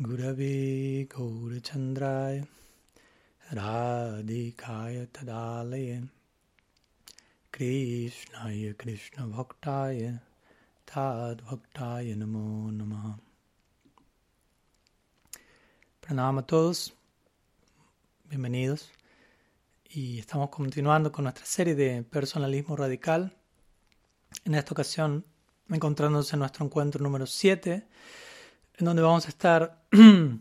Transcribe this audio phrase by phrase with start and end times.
[0.00, 2.46] Gurave Gaurachandraya
[3.52, 6.08] Radhikaya Tadalaya
[7.52, 10.20] Krishnaya Krishna Bhaktaya
[10.86, 13.18] Tad Bhaktaya Namo
[16.00, 16.94] Pranam a todos,
[18.28, 18.92] bienvenidos.
[19.90, 23.36] Y estamos continuando con nuestra serie de personalismo radical.
[24.44, 25.24] En esta ocasión,
[25.68, 27.88] encontrándonos en nuestro encuentro número 7,
[28.78, 29.77] en donde vamos a estar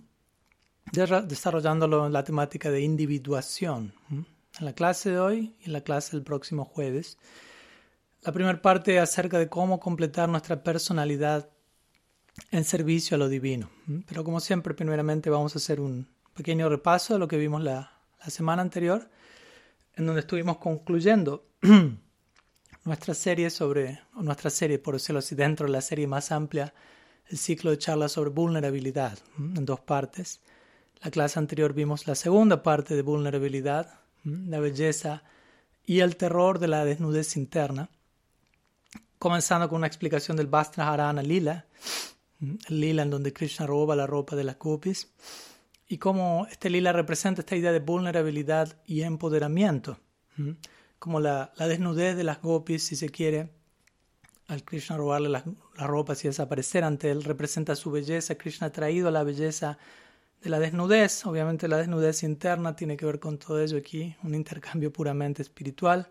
[0.92, 3.94] desarrollando la temática de individuación.
[4.10, 7.18] En la clase de hoy y en la clase del próximo jueves.
[8.24, 11.50] La primera parte acerca de cómo completar nuestra personalidad
[12.52, 13.70] en servicio a lo divino.
[14.08, 17.94] Pero como siempre, primeramente vamos a hacer un pequeño repaso de lo que vimos la,
[18.28, 19.10] semana anterior,
[19.96, 21.46] en donde estuvimos concluyendo
[22.84, 26.74] nuestra serie sobre, o nuestra serie, por decirlo así, dentro de la serie más amplia
[27.30, 30.40] el ciclo de charlas sobre vulnerabilidad en dos partes.
[31.02, 35.24] La clase anterior vimos la segunda parte de vulnerabilidad, la belleza
[35.86, 37.90] y el terror de la desnudez interna,
[39.20, 41.66] comenzando con una explicación del Harana Lila,
[42.42, 45.10] el lila en donde Krishna roba la ropa de las gopis,
[45.88, 49.98] y cómo este lila representa esta idea de vulnerabilidad y empoderamiento,
[51.00, 53.50] como la, la desnudez de las gopis, si se quiere,
[54.48, 55.44] al Krishna robarle las,
[55.86, 58.36] ropas y desaparecer ante él, representa su belleza.
[58.36, 59.78] Krishna ha traído la belleza
[60.42, 61.26] de la desnudez.
[61.26, 66.10] Obviamente la desnudez interna tiene que ver con todo ello aquí, un intercambio puramente espiritual.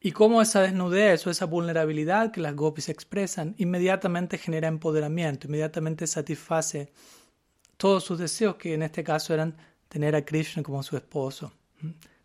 [0.00, 6.08] Y cómo esa desnudez o esa vulnerabilidad que las gopis expresan inmediatamente genera empoderamiento, inmediatamente
[6.08, 6.90] satisface
[7.76, 9.56] todos sus deseos, que en este caso eran
[9.88, 11.52] tener a Krishna como su esposo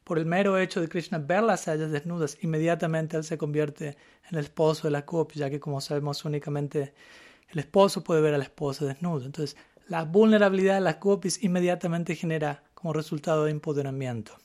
[0.08, 3.98] por el mero hecho de Krishna ver las sayas desnudas, inmediatamente él se convierte
[4.30, 6.94] en el esposo de la copia, ya que como sabemos únicamente
[7.50, 9.26] el esposo puede ver a la esposa desnuda.
[9.26, 9.58] Entonces,
[9.90, 14.38] la vulnerabilidad de las copias inmediatamente genera como resultado de empoderamiento.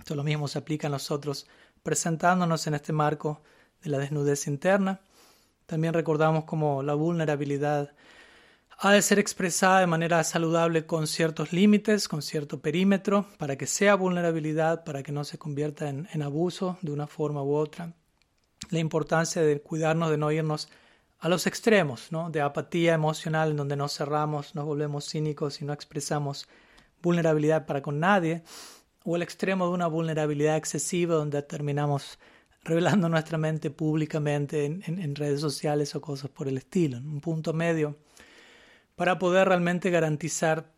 [0.00, 1.46] Esto lo mismo se aplica a nosotros
[1.84, 3.40] presentándonos en este marco
[3.84, 5.00] de la desnudez interna.
[5.66, 7.94] También recordamos como la vulnerabilidad
[8.78, 13.66] ha de ser expresada de manera saludable con ciertos límites, con cierto perímetro, para que
[13.66, 17.94] sea vulnerabilidad, para que no se convierta en, abuso de una forma u otra.
[18.70, 20.68] La importancia de cuidarnos de no irnos
[21.18, 22.30] a los extremos, ¿no?
[22.30, 26.48] de apatía emocional en donde nos cerramos, nos volvemos cínicos y no expresamos
[27.00, 28.42] vulnerabilidad para con nadie,
[29.04, 32.18] o el extremo de una vulnerabilidad excesiva donde terminamos
[32.64, 36.98] revelando nuestra mente públicamente en, en redes sociales o cosas por el estilo.
[36.98, 37.96] Un punto medio
[39.02, 40.70] para poder realmente garantizar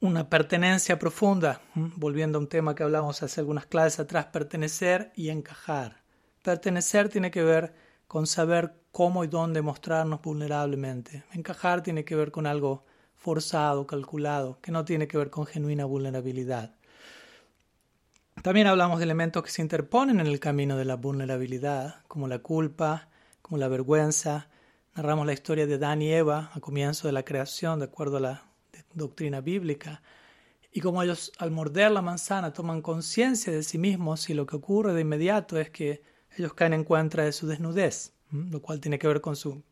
[0.00, 5.28] una pertenencia profunda, volviendo a un tema que hablamos hace algunas clases atrás, pertenecer y
[5.28, 6.02] encajar.
[6.42, 7.72] Pertenecer tiene que ver
[8.08, 11.22] con saber cómo y dónde mostrarnos vulnerablemente.
[11.34, 15.84] Encajar tiene que ver con algo forzado, calculado, que no tiene que ver con genuina
[15.84, 16.74] vulnerabilidad.
[18.42, 22.40] También hablamos de elementos que se interponen en el camino de la vulnerabilidad, como la
[22.40, 23.08] culpa,
[23.40, 24.48] como la vergüenza,
[24.96, 28.20] Narramos la historia de Adán y Eva a comienzo de la creación, de acuerdo a
[28.20, 28.42] la
[28.94, 30.00] doctrina bíblica,
[30.72, 34.56] y como ellos al morder la manzana toman conciencia de sí mismos y lo que
[34.56, 36.02] ocurre de inmediato es que
[36.38, 39.62] ellos caen en cuenta de su desnudez, lo cual tiene que ver con su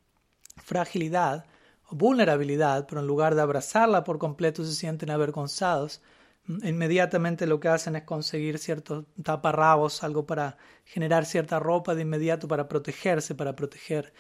[0.63, 1.47] fragilidad
[1.89, 6.03] o vulnerabilidad, pero en lugar de abrazarla por completo se sienten avergonzados.
[6.47, 12.47] Inmediatamente lo que hacen es conseguir ciertos taparrabos, algo para generar cierta ropa de inmediato
[12.47, 14.13] para protegerse, para proteger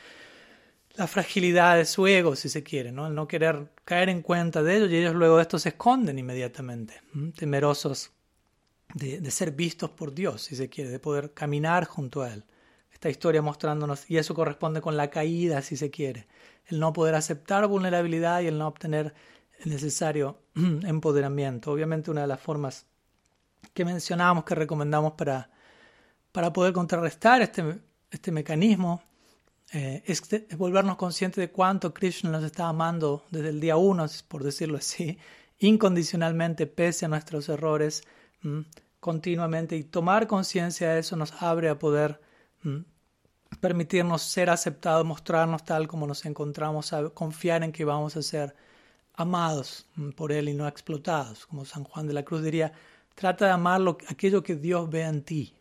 [0.95, 3.07] la fragilidad de su ego, si se quiere, ¿no?
[3.07, 6.19] el no querer caer en cuenta de ello y ellos luego de esto se esconden
[6.19, 7.03] inmediatamente,
[7.37, 8.13] temerosos
[8.95, 12.45] de, de, ser vistos por Dios, si se quiere, de poder caminar junto a Él.
[12.93, 16.29] Esta historia mostrándonos, y eso corresponde con la caída, si se quiere,
[16.67, 19.15] el no poder aceptar vulnerabilidad y el no obtener
[19.61, 21.73] el necesario empoderamiento.
[21.73, 22.87] Obviamente una de las formas
[23.73, 25.51] que mencionamos, que recomendamos para,
[26.31, 27.81] para poder contrarrestar este,
[28.11, 29.03] este mecanismo,
[29.75, 30.23] eh, es,
[30.57, 35.19] volvernos conscientes de cuánto Krishna nos está amando desde el día uno, por decirlo así,
[35.59, 38.05] incondicionalmente, pese a nuestros errores,
[39.01, 39.77] continuamente.
[39.77, 42.21] Y tomar conciencia de eso nos abre a poder
[43.61, 48.55] permitirnos ser aceptados, mostrarnos tal como nos encontramos, a confiar en que vamos a ser
[49.15, 51.47] amados por Él y no explotados.
[51.47, 52.73] Como San Juan de la Cruz diría,
[53.17, 55.55] trata de amar aquello que Dios ve en ti.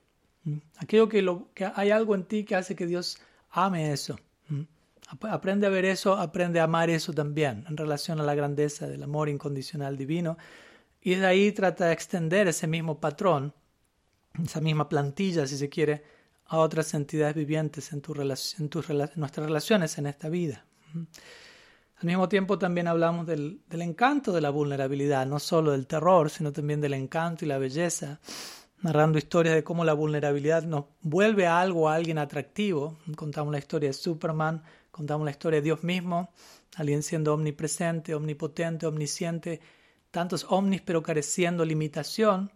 [0.77, 3.17] Aquello que, lo, que hay algo en ti que hace que Dios
[3.53, 4.19] ame eso.
[5.21, 9.03] Aprende a ver eso, aprende a amar eso también en relación a la grandeza del
[9.03, 10.37] amor incondicional divino.
[11.01, 13.53] Y de ahí trata de extender ese mismo patrón,
[14.43, 16.03] esa misma plantilla, si se quiere,
[16.47, 18.27] a otras entidades vivientes en, tu en,
[19.15, 20.65] nuestras relaciones en esta vida.
[20.93, 26.29] Al mismo tiempo también hablamos del, del, encanto de la vulnerabilidad, no solo del terror,
[26.29, 28.19] sino también del encanto y la belleza,
[28.83, 32.97] narrando historias de cómo la vulnerabilidad nos vuelve a algo, a alguien atractivo.
[33.15, 36.29] Contamos la historia de Superman, contamos la historia de Dios mismo,
[36.75, 39.61] alguien siendo omnipresente, omnipotente, omnisciente,
[40.11, 42.51] tantos omnis pero careciendo limitación,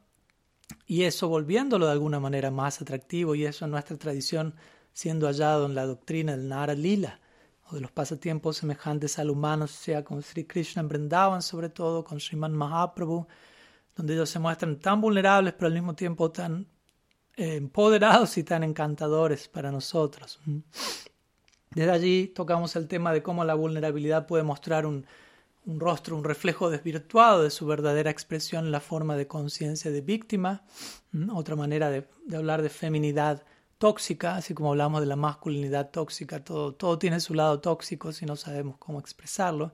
[0.85, 4.53] y eso volviéndolo de alguna manera más atractivo, y eso en nuestra tradición
[4.91, 7.21] siendo hallado en la doctrina del Nara Lila
[7.69, 12.03] o de los pasatiempos semejantes al humano, sea con Sri Krishna en Vrindavan, sobre todo
[12.03, 13.27] con Sriman Mahaprabhu,
[13.97, 16.67] donde ellos se muestran tan vulnerables, pero al mismo tiempo tan
[17.35, 20.39] eh, empoderados y tan encantadores para nosotros.
[21.71, 25.05] Desde allí tocamos el tema de cómo la vulnerabilidad puede mostrar un,
[25.65, 30.01] un rostro, un reflejo desvirtuado de su verdadera expresión en la forma de conciencia de
[30.01, 30.63] víctima,
[31.33, 33.43] otra manera de, de hablar de feminidad
[33.77, 38.25] tóxica, así como hablamos de la masculinidad tóxica, todo, todo tiene su lado tóxico si
[38.25, 39.73] no sabemos cómo expresarlo.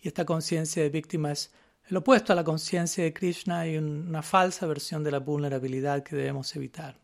[0.00, 1.52] Y esta conciencia de víctima es
[1.88, 6.16] el opuesto a la conciencia de Krishna y una falsa versión de la vulnerabilidad que
[6.16, 6.98] debemos evitar.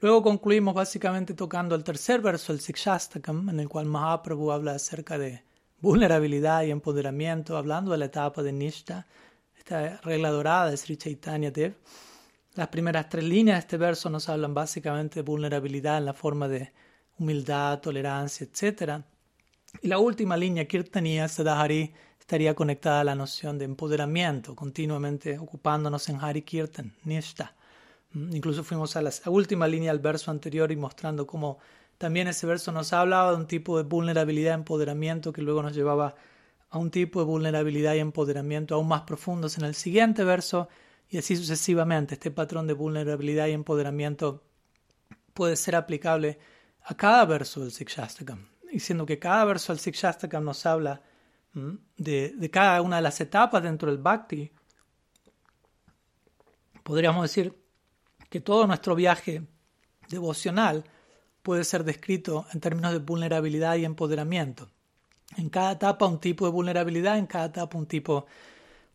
[0.00, 5.18] Luego concluimos básicamente tocando el tercer verso del Sikshastakam, en el cual Mahaprabhu habla acerca
[5.18, 5.44] de
[5.80, 9.06] vulnerabilidad y empoderamiento, hablando de la etapa de Nishta,
[9.56, 11.76] esta regla dorada de Sri Chaitanya Dev.
[12.54, 16.48] Las primeras tres líneas de este verso nos hablan básicamente de vulnerabilidad en la forma
[16.48, 16.72] de
[17.18, 19.02] humildad, tolerancia, etc.
[19.80, 26.08] Y la última línea, Kirtaniya Sadahari, estaría conectada a la noción de empoderamiento, continuamente ocupándonos
[26.08, 27.54] en Hari Kirtan, Nishta.
[28.12, 31.58] Mm, incluso fuimos a la última línea del verso anterior y mostrando cómo
[31.98, 36.14] también ese verso nos hablaba de un tipo de vulnerabilidad, empoderamiento que luego nos llevaba
[36.70, 40.70] a un tipo de vulnerabilidad y empoderamiento aún más profundos en el siguiente verso
[41.10, 42.14] y así sucesivamente.
[42.14, 44.42] Este patrón de vulnerabilidad y empoderamiento
[45.34, 46.38] puede ser aplicable
[46.84, 51.02] a cada verso del Sikshastakam, diciendo que cada verso del Sikshastakam nos habla
[51.54, 54.50] de, de, cada una de las etapas dentro del Bhakti.
[56.82, 57.56] Podríamos decir
[58.28, 59.46] que todo nuestro viaje
[60.08, 60.84] devocional
[61.42, 64.70] puede ser descrito en términos de vulnerabilidad y empoderamiento.
[65.36, 68.26] En cada etapa un tipo de vulnerabilidad, en cada etapa un tipo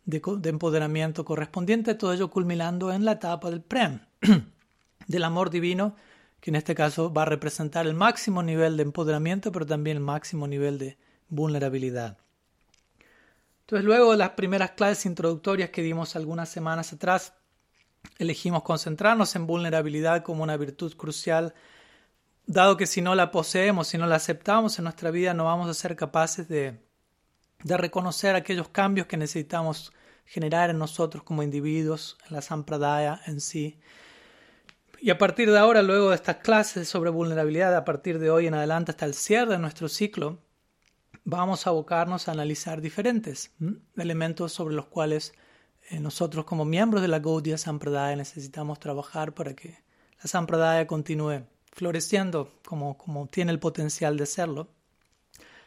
[0.05, 3.99] de, empoderamiento correspondiente, todo ello culminando en la etapa del prem,
[5.07, 5.95] del amor divino,
[6.39, 10.03] que en este caso va a representar el máximo nivel de empoderamiento, pero también el
[10.03, 10.97] máximo nivel de
[11.27, 12.17] vulnerabilidad.
[13.69, 17.35] Entonces, luego de las primeras clases introductorias que dimos algunas semanas atrás,
[18.17, 21.53] elegimos concentrarnos en vulnerabilidad como una virtud crucial,
[22.47, 25.69] dado que si no la poseemos, si no la aceptamos en nuestra vida, no vamos
[25.69, 26.79] a ser capaces de,
[27.63, 29.93] de reconocer aquellos cambios que necesitamos
[30.25, 33.79] generar en nosotros como individuos, en la sampradaya en sí.
[34.99, 38.47] Y a partir de ahora, luego de estas clases sobre vulnerabilidad, a partir de hoy
[38.47, 40.39] en adelante hasta el cierre de nuestro ciclo,
[41.29, 43.51] vamos a abocarnos a analizar diferentes
[43.95, 45.33] elementos sobre los cuales
[45.89, 49.77] eh, nosotros como miembros de la Gaudiya Sampradaya necesitamos trabajar para que
[50.21, 54.69] la Sampradaya continúe floreciendo como, como tiene el potencial de serlo.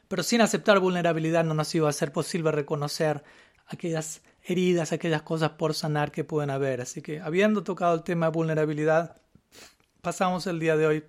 [0.08, 3.22] Pero sin aceptar vulnerabilidad no nos iba a ser posible reconocer
[3.66, 6.80] aquellas heridas, aquellas cosas por sanar que pueden haber.
[6.80, 9.22] Así que habiendo tocado el tema de vulnerabilidad,
[10.02, 11.04] pasamos el día de hoy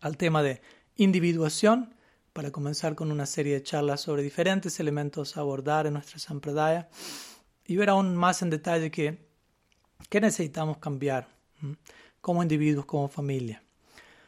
[0.00, 0.60] al tema de
[0.96, 1.94] individuación
[2.32, 6.88] para comenzar con una serie de charlas sobre diferentes elementos a abordar en nuestra sampradaya
[7.66, 11.28] y ver aún más en detalle qué necesitamos cambiar
[12.20, 13.62] como individuos, como familia.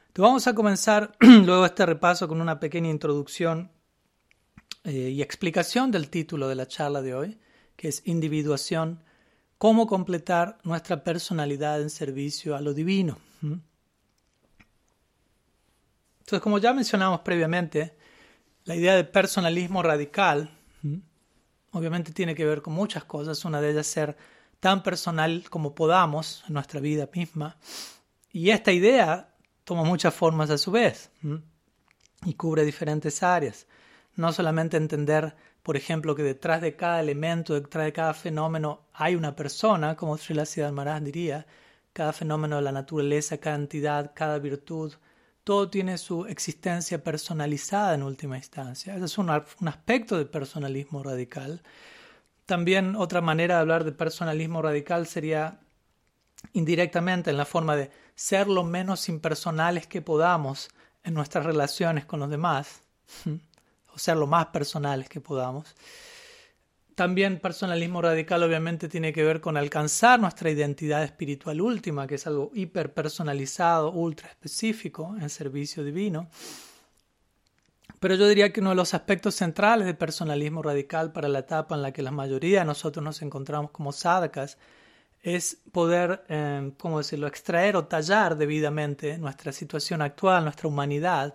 [0.09, 3.71] Entonces vamos a comenzar luego este repaso con una pequeña introducción
[4.85, 7.39] eh, y explicación del título de la charla de hoy
[7.77, 9.03] que es individuación,
[9.59, 13.19] cómo completar nuestra personalidad en servicio a lo divino.
[16.25, 17.97] Entonces, como ya mencionamos previamente,
[18.65, 20.51] la idea de personalismo radical
[21.73, 23.45] obviamente tiene que ver con muchas cosas.
[23.45, 24.17] Una de ellas ser
[24.61, 27.57] tan personal como podamos en nuestra vida misma.
[28.33, 31.11] Y esta idea toma muchas formas a su vez
[32.25, 33.67] y cubre diferentes áreas.
[34.17, 39.15] No solamente entender por ejemplo, que detrás de cada elemento, detrás de cada fenómeno hay
[39.15, 41.47] una persona, como Srila Siddhartha diría,
[41.95, 44.93] cada fenómeno de la naturaleza, cada entidad, cada virtud,
[45.45, 48.97] todo tiene su existencia personalizada en última instancia.
[48.97, 51.63] Ese es un, un aspecto de personalismo radical.
[52.47, 55.61] También otra manera de hablar de personalismo radical sería
[56.53, 60.71] indirectamente en la forma de ser lo menos impersonales que podamos
[61.03, 62.81] en nuestras relaciones con los demás
[63.95, 65.75] o ser lo más personales que podamos.
[66.95, 72.27] También personalismo radical obviamente tiene que ver con alcanzar nuestra identidad espiritual última, que es
[72.27, 76.29] algo hiperpersonalizado, ultra específico en servicio divino.
[77.99, 81.75] Pero yo diría que uno de los aspectos centrales del personalismo radical para la etapa
[81.75, 84.57] en la que la mayoría de nosotros nos encontramos como sadhakas
[85.21, 91.35] es poder, eh, ¿cómo decirlo?, extraer o tallar debidamente nuestra situación actual, nuestra humanidad,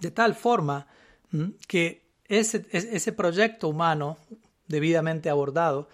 [0.00, 0.86] de tal forma
[1.66, 4.18] que ese, ese proyecto humano
[4.68, 5.88] debidamente abordado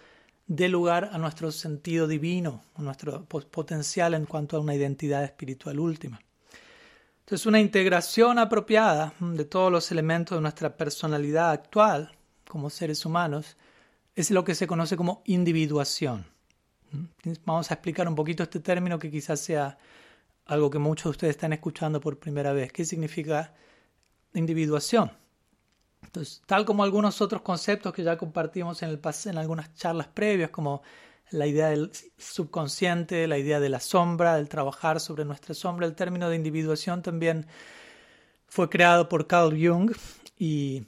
[0.47, 5.79] dé lugar a nuestro sentido divino, a nuestro potencial en cuanto a una identidad espiritual
[5.81, 6.21] última.
[7.21, 12.15] Entonces, una integración apropiada de todos los elementos de nuestra personalidad actual
[12.47, 13.57] como seres humanos
[14.15, 16.27] es lo que se conoce como individuación.
[17.47, 19.79] Vamos a explicar un poquito este término que quizás sea
[20.47, 22.71] algo que muchos de ustedes están escuchando por primera vez.
[22.73, 23.55] ¿Qué significa
[24.35, 25.11] individuación?
[26.05, 30.51] Entonces, tal como algunos otros conceptos que ya compartimos en, el, en algunas charlas previas,
[30.51, 30.83] como
[31.31, 35.95] la idea del subconsciente, la idea de la sombra, del trabajar sobre nuestra sombra, el
[35.95, 37.47] término de individuación también
[38.47, 39.93] fue creado por Carl Jung
[40.39, 40.87] y,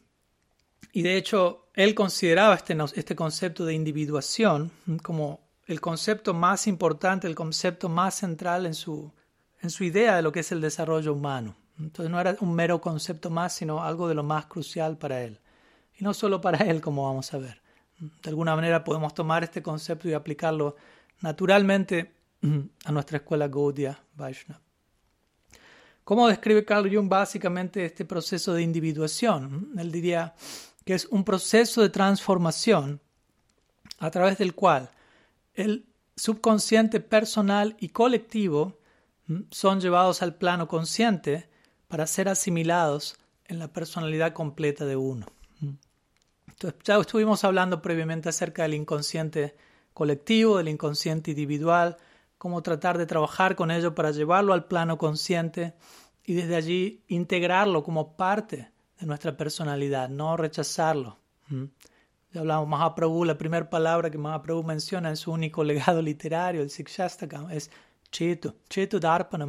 [0.93, 4.71] de hecho él consideraba este, este concepto de individuación
[5.03, 9.13] como el concepto más importante, el concepto más central en su,
[9.61, 11.57] en su idea de lo que es el desarrollo humano.
[11.79, 15.39] Entonces no era un mero concepto más, sino algo de lo más crucial para él.
[15.99, 17.61] Y no solo para él, como vamos a ver.
[17.99, 20.77] De alguna manera podemos tomar este concepto y aplicarlo
[21.21, 22.13] naturalmente
[22.85, 24.61] a nuestra escuela Gaudiya Vaishnava.
[26.05, 29.73] ¿Cómo describe Carl Jung básicamente este proceso de individuación?
[29.77, 30.35] Él diría
[30.85, 33.01] que es un proceso de transformación
[33.99, 34.91] a través del cual
[35.55, 38.79] el subconsciente personal y colectivo
[39.51, 41.49] son llevados al plano consciente
[41.89, 43.17] para ser asimilados
[43.47, 45.27] en la personalidad completa de uno.
[46.49, 49.57] Entonces, ya estuvimos hablando previamente acerca del inconsciente
[49.93, 51.97] colectivo, del inconsciente individual,
[52.39, 55.75] cómo tratar de trabajar con ello para llevarlo al plano consciente
[56.25, 61.19] y desde allí integrarlo como parte de nuestra personalidad, no rechazarlo.
[62.33, 66.71] Ya hablamos Mahaprabhu, la primera palabra que Mahaprabhu menciona en su único legado literario, el
[66.71, 67.71] Sikshastakam, es
[68.11, 69.47] Chetu, Chetu Darpana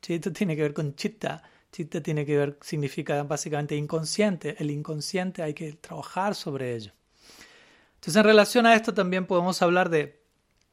[0.00, 1.42] Chitta tiene que ver con chitta.
[1.70, 4.56] Chitta tiene que ver, significa básicamente inconsciente.
[4.58, 6.92] El inconsciente hay que trabajar sobre ello.
[7.94, 10.20] Entonces, en relación a esto también podemos hablar de,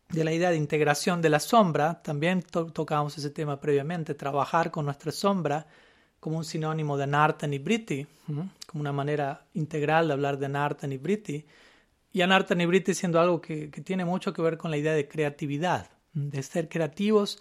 [0.09, 2.01] de la idea de integración de la sombra.
[2.01, 5.67] También tocamos ese tema previamente, trabajar con nuestra sombra
[6.19, 10.91] como un sinónimo de Nartan y Briti, como una manera integral de hablar de Nartan
[10.93, 11.45] y Briti.
[12.13, 15.07] Y Anartan y Briti siendo algo que tiene mucho que ver con la idea de
[15.07, 17.39] creatividad, de ser creativos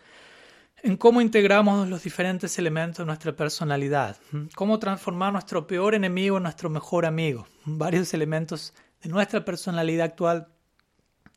[0.86, 4.16] en cómo integramos los diferentes elementos de nuestra personalidad,
[4.54, 7.48] cómo transformar nuestro peor enemigo en nuestro mejor amigo.
[7.64, 10.46] Varios elementos de nuestra personalidad actual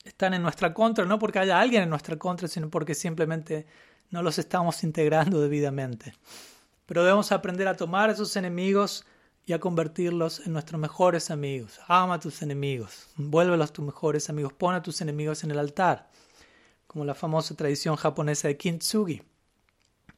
[0.05, 3.65] están en nuestra contra, no porque haya alguien en nuestra contra, sino porque simplemente
[4.11, 6.13] no los estamos integrando debidamente.
[6.85, 9.03] Pero debemos aprender a tomar esos enemigos
[9.47, 11.79] y a convertirlos en nuestros mejores amigos.
[11.87, 16.07] Ama a tus enemigos, vuélvelos tus mejores amigos, pon a tus enemigos en el altar,
[16.85, 19.23] como la famosa tradición japonesa de Kintsugi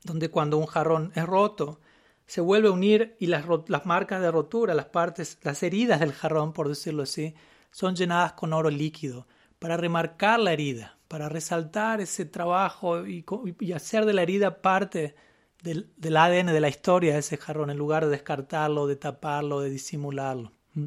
[0.04, 1.80] donde cuando un jarrón es roto,
[2.26, 6.14] se vuelve a unir y las, las, marcas de rotura, las partes, las heridas del
[6.14, 7.36] jarrón, por decirlo así,
[7.72, 9.28] son llenadas con oro líquido
[9.60, 13.26] para remarcar la herida, para resaltar ese trabajo y,
[13.74, 15.16] hacer de la herida parte
[15.62, 19.60] del, del, ADN de la historia de ese jarrón, en lugar de descartarlo, de taparlo,
[19.62, 20.54] de disimularlo.
[20.74, 20.86] ¿Mm?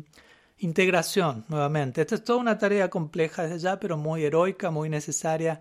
[0.59, 2.01] Integración, nuevamente.
[2.01, 5.61] Esta es toda una tarea compleja desde ya, pero muy heroica, muy necesaria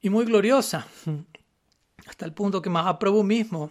[0.00, 0.86] y muy gloriosa.
[1.06, 1.20] ¿Mm?
[2.06, 3.70] Hasta el punto que Mahaprabhu mismo,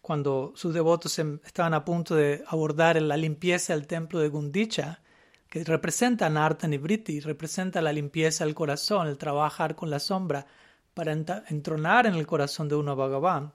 [0.00, 5.00] cuando sus devotos estaban a punto de abordar la limpieza del templo de Gundicha,
[5.48, 10.46] que representa Nartan y Briti, representa la limpieza del corazón, el trabajar con la sombra
[10.94, 13.52] para entronar en el corazón de uno Bhagavan.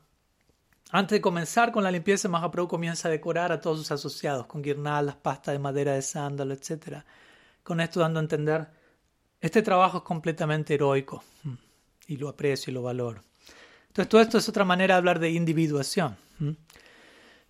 [0.92, 4.62] Antes de comenzar con la limpieza, Mahaprabhu comienza a decorar a todos sus asociados con
[4.62, 7.04] guirnaldas, pasta de madera de sándalo, etc.
[7.64, 8.68] Con esto dando a entender,
[9.40, 11.24] este trabajo es completamente heroico
[12.08, 13.29] y lo aprecio y lo valoro.
[13.90, 16.18] Entonces, todo esto es otra manera de hablar de individuación.
[16.40, 16.58] En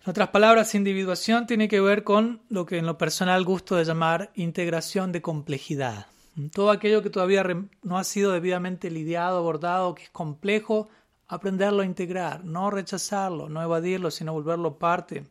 [0.06, 4.30] otras palabras, individuación tiene que ver con lo que en lo personal gusto de llamar
[4.34, 6.06] integración de complejidad.
[6.52, 7.44] Todo aquello que todavía
[7.82, 10.88] no ha sido debidamente lidiado, abordado, que es complejo,
[11.28, 15.26] aprenderlo a integrar, no rechazarlo, no evadirlo, sino volverlo parte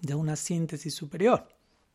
[0.00, 1.48] de una síntesis superior.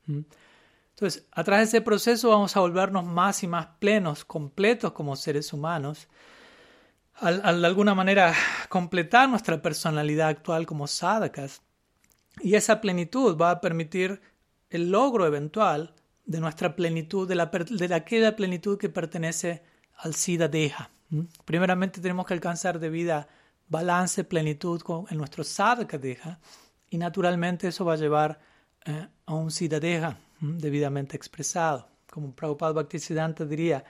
[0.06, 5.16] Entonces, a través de ese proceso vamos a volvernos más y más plenos, completos como
[5.16, 6.10] seres humanos
[7.16, 8.34] al, de alguna manera
[8.70, 11.62] completar nuestra personalidad actual como sadhakas.
[12.42, 14.22] Y esa plenitud va a permitir
[14.70, 15.94] el logro eventual
[16.26, 19.64] de nuestra plenitud, de, la, de aquella plenitud que pertenece
[19.98, 20.90] al Siddha Deha.
[21.46, 23.28] Primeramente tenemos que alcanzar de vida
[23.68, 26.40] balance, plenitud en nuestro Sadhaka Deha
[26.90, 28.40] y naturalmente eso va a llevar
[28.86, 31.88] eh, a un siddhadeha debidamente expresado.
[32.12, 33.84] Como Prabhupada Bhaktisiddhanta diría,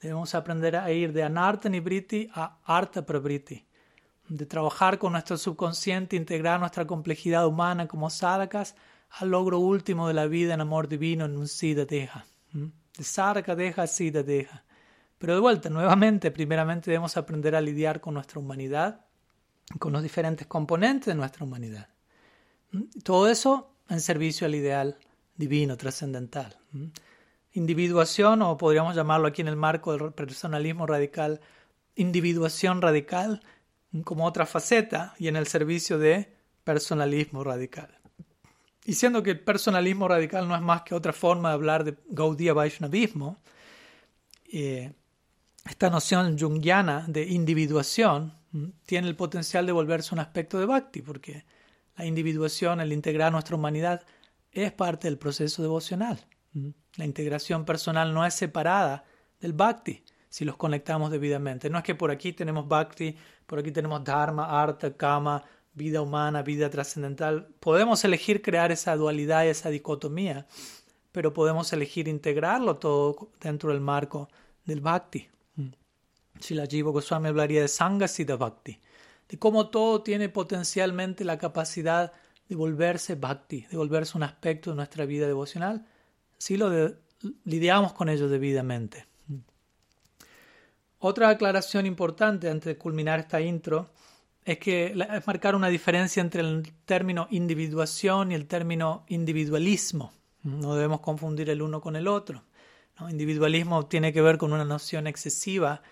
[0.00, 3.66] debemos aprender a ir de anarta nibriti a arta prabriti,
[4.28, 8.74] de trabajar con nuestro subconsciente, integrar nuestra complejidad humana como sadhakas
[9.10, 12.26] al logro último de la vida en amor divino en un siddhadeha.
[12.52, 14.64] De sadhaka deja a siddhadeha.
[15.18, 19.04] Pero de vuelta, nuevamente, primeramente debemos aprender a lidiar con nuestra humanidad,
[19.78, 21.88] con los diferentes componentes de nuestra humanidad.
[23.02, 24.98] Todo eso en servicio al ideal
[25.36, 26.56] divino, trascendental.
[27.58, 31.40] Individuación, o podríamos llamarlo aquí en el marco del personalismo radical,
[31.96, 33.42] individuación radical
[34.04, 37.98] como otra faceta y en el servicio de personalismo radical.
[38.84, 41.96] Y siendo que el personalismo radical no es más que otra forma de hablar de
[42.10, 43.38] Gaudiya Vaishnavismo,
[44.52, 44.92] eh,
[45.68, 48.34] esta noción jungiana de individuación
[48.86, 51.44] tiene el potencial de volverse un aspecto de bhakti, porque
[51.96, 54.06] la individuación, el integrar nuestra humanidad,
[54.52, 56.24] es parte del proceso devocional.
[56.96, 59.04] La integración personal no es separada
[59.40, 61.70] del bhakti si los conectamos debidamente.
[61.70, 66.42] No es que por aquí tenemos bhakti, por aquí tenemos dharma, arta, kama, vida humana,
[66.42, 67.48] vida trascendental.
[67.60, 70.46] Podemos elegir crear esa dualidad y esa dicotomía,
[71.12, 74.28] pero podemos elegir integrarlo todo dentro del marco
[74.64, 75.28] del bhakti.
[76.40, 78.06] Si la Jiva Goswami hablaría de Sangha
[78.38, 78.78] Bhakti,
[79.28, 82.12] de cómo todo tiene potencialmente la capacidad
[82.48, 85.86] de volverse Bhakti, de volverse un aspecto de nuestra vida devocional,
[86.38, 86.94] si lo
[87.44, 89.06] lidiamos con ello debidamente.
[91.00, 93.90] Otra aclaración importante antes de culminar esta intro
[94.44, 100.12] es que es marcar una diferencia entre el término individuación y el término individualismo.
[100.42, 102.42] No debemos confundir el uno con el otro.
[103.08, 105.82] Individualismo tiene que ver con una noción excesiva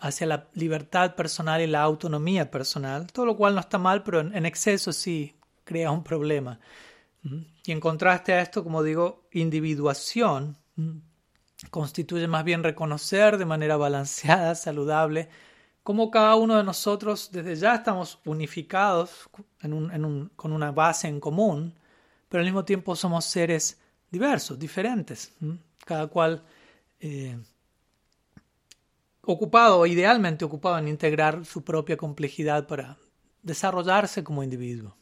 [0.00, 4.20] hacia la libertad personal y la autonomía personal, todo lo cual no está mal, pero
[4.20, 5.34] en, exceso sí
[5.64, 6.60] crea un problema.
[7.64, 10.56] Y en contraste a esto, como digo, individuación
[11.70, 15.28] constituye más bien reconocer de manera balanceada, saludable,
[15.82, 19.28] cómo cada uno de nosotros desde ya estamos unificados
[20.36, 21.74] con una base en común,
[22.28, 23.78] pero al mismo tiempo somos seres
[24.10, 25.32] diversos, diferentes,
[25.84, 26.42] cada cual
[27.00, 27.38] eh,
[29.22, 32.96] ocupado, idealmente ocupado en integrar su propia complejidad para
[33.42, 34.96] desarrollarse como individuo.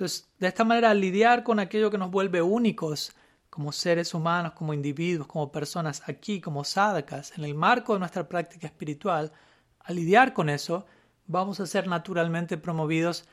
[0.00, 3.12] Entonces, de esta manera, lidiar con aquello que nos vuelve únicos
[3.50, 8.26] como seres humanos, como individuos, como personas aquí, como sadhakas, en el marco de nuestra
[8.26, 9.30] práctica espiritual,
[9.78, 10.86] al lidiar con eso,
[11.26, 13.26] vamos a ser naturalmente promovidos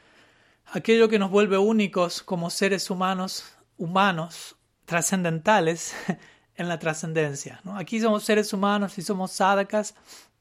[0.66, 3.46] aquello que nos vuelve únicos como seres humanos,
[3.78, 5.96] humanos, trascendentales,
[6.56, 7.62] en la trascendencia.
[7.76, 9.96] Aquí somos seres humanos y somos sadhakas.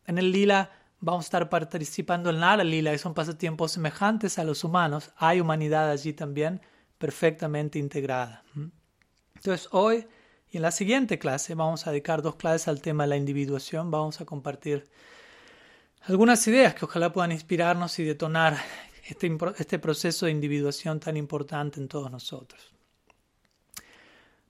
[0.09, 4.45] En el lila vamos a estar participando en la lila y son pasatiempos semejantes a
[4.45, 5.11] los humanos.
[5.17, 6.61] Hay humanidad allí también
[6.99, 8.45] perfectamente integrada.
[9.35, 10.07] Entonces hoy
[10.51, 13.91] y en la siguiente clase vamos a dedicar dos clases al tema de la individuación.
[13.91, 14.89] Vamos a compartir
[16.03, 18.57] algunas ideas que ojalá puedan inspirarnos y detonar
[19.07, 22.73] este, este proceso de individuación tan importante en todos nosotros.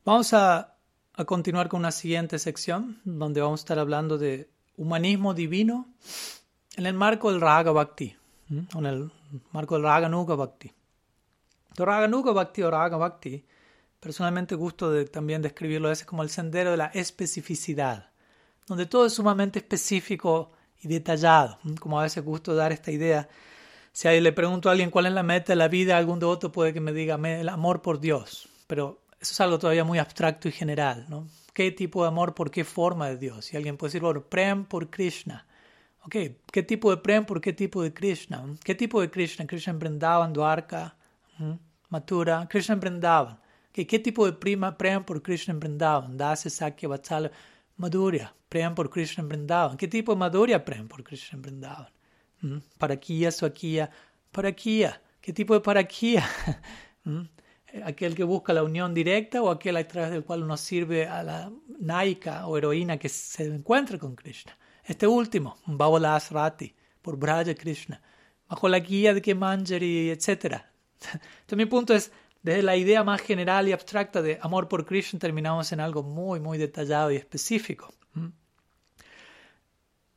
[0.05, 0.77] Vamos a
[1.17, 5.89] a continuar con una siguiente sección donde vamos a estar hablando de humanismo divino
[6.77, 8.15] en el marco del Raga Bhakti,
[8.51, 9.11] en el
[9.53, 10.73] marco del Raga Nuga Bhakti.
[11.77, 13.45] El Raga Nuga Bhakti o Raga Bhakti,
[14.01, 18.11] personalmente gusto de también describirlo es como el sendero de la especificidad,
[18.67, 23.29] donde todo es sumamente específico y detallado, como a veces gusto dar esta idea.
[23.93, 26.75] Si le pregunto a alguien cuál es la meta de la vida, algún otro puede
[26.75, 30.53] que me diga el amor por Dios, pero eso es algo todavía muy abstracto y
[30.53, 31.27] general, ¿no?
[31.57, 33.51] ¿Qué tipo de amor por qué forma de Dios?
[33.51, 35.47] Y alguien puede decir, bueno, Prem por Krishna.
[36.03, 36.15] Ok,
[36.53, 38.45] ¿qué tipo de Prem por qué tipo de Krishna?
[38.63, 39.47] ¿Qué tipo de Krishna?
[39.47, 40.95] Krishna en Vrindavan, Dwarka,
[41.89, 43.41] Mathura, Krishna en Vrindavan.
[43.73, 46.19] ¿Qué tipo de prima Prem por Krishna en Vrindavan?
[46.19, 47.31] Dase, Sakya, Vatsala,
[47.79, 49.79] Madhurya, Prem por Krishna en Vrindavan.
[49.79, 51.89] ¿Qué tipo de Madhurya Prem por Krishna en Vrindavan?
[52.77, 53.91] Parakia, Swakia,
[54.31, 55.01] Parakia.
[55.23, 56.23] ¿Qué tipo de Parakia?
[57.85, 61.23] aquel que busca la unión directa o aquel a través del cual uno sirve a
[61.23, 64.57] la naika o heroína que se encuentra con Krishna.
[64.85, 68.01] Este último, Bhavola Asrati, por Braja Krishna,
[68.49, 70.27] bajo la guía de Kemanjari, etc.
[71.01, 72.13] Entonces mi punto es,
[72.43, 76.39] desde la idea más general y abstracta de amor por Krishna terminamos en algo muy,
[76.41, 77.93] muy detallado y específico.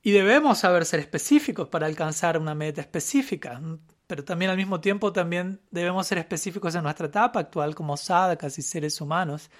[0.02, 3.62] Y debemos saber ser específicos para alcanzar una meta específica
[4.10, 8.58] pero también al mismo tiempo también debemos ser específicos en nuestra etapa actual como sadhakas
[8.58, 9.52] y seres humanos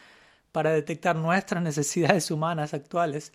[0.52, 3.32] para detectar nuestras necesidades humanas actuales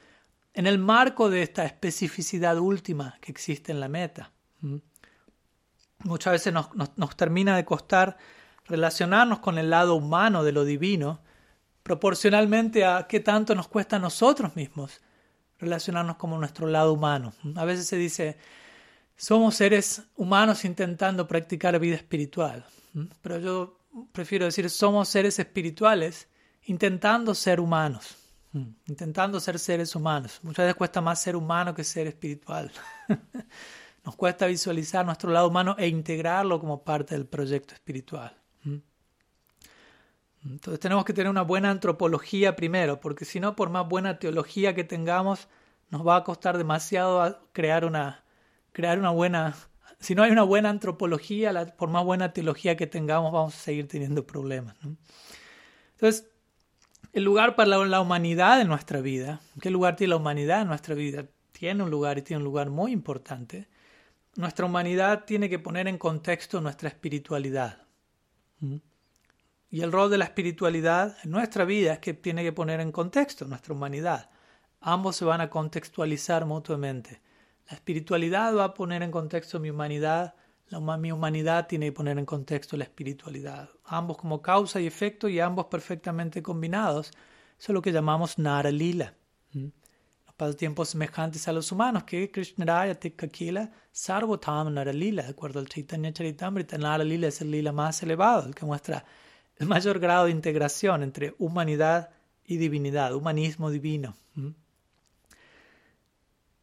[0.54, 4.32] en el marco de esta especificidad última que existe en la meta.
[4.60, 4.78] ¿Mm?
[6.00, 8.16] Muchas veces nos, nos, termina de costar
[8.64, 11.20] relacionarnos con el lado humano de lo divino
[11.84, 15.00] proporcionalmente a qué tanto nos cuesta a nosotros mismos
[15.60, 17.34] relacionarnos con nuestro lado humano.
[17.54, 18.36] A veces se dice,
[19.16, 22.64] somos seres humanos intentando practicar vida espiritual,
[23.22, 23.78] pero yo
[24.12, 26.28] prefiero decir, somos seres espirituales
[26.64, 28.16] intentando ser humanos,
[28.86, 30.40] intentando ser seres humanos.
[30.42, 32.70] Muchas veces cuesta más ser humano que ser espiritual.
[34.04, 38.36] Nos cuesta visualizar nuestro lado humano e integrarlo como parte del proyecto espiritual.
[40.44, 44.74] Entonces tenemos que tener una buena antropología primero, porque si no, por más buena teología
[44.74, 45.48] que tengamos,
[45.88, 48.23] nos va a costar demasiado crear una,
[48.74, 49.54] crear una buena...
[50.00, 53.88] Si no hay una buena antropología, por más buena teología que tengamos, vamos a seguir
[53.88, 54.76] teniendo problemas.
[55.92, 56.28] Entonces,
[57.14, 60.94] el lugar para la, humanidad en nuestra vida, ¿qué lugar tiene la humanidad en nuestra
[60.94, 61.24] vida?
[61.52, 63.68] Tiene un lugar y tiene un lugar muy importante.
[64.36, 67.86] Nuestra humanidad tiene que poner en contexto nuestra espiritualidad.
[69.70, 72.92] Y el rol de la espiritualidad en nuestra vida es que tiene que poner en
[72.92, 74.28] contexto nuestra humanidad.
[74.80, 77.22] Ambos se van a contextualizar mutuamente.
[77.68, 80.34] La espiritualidad va a poner en contexto mi humanidad,
[80.68, 83.70] la, mi humanidad tiene que poner en contexto la espiritualidad.
[83.84, 87.08] Ambos como causa y efecto y ambos perfectamente combinados.
[87.58, 89.14] Eso es lo que llamamos Nara Lila.
[89.52, 95.68] Los pasatiempos semejantes a los humanos, que Krishnaraya Tikkakila Sarvotam Nara Lila, de acuerdo al
[95.68, 99.04] Chaitanya Charitamrita, Nara Lila es el lila más elevado, el que muestra
[99.56, 102.10] el mayor grado de integración entre humanidad
[102.44, 104.16] y divinidad, humanismo divino.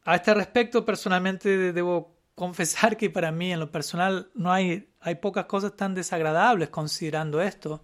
[0.04, 5.16] A este respecto, personalmente debo confesar que para mí, en lo personal, no hay, hay
[5.16, 7.82] pocas cosas tan desagradables considerando esto.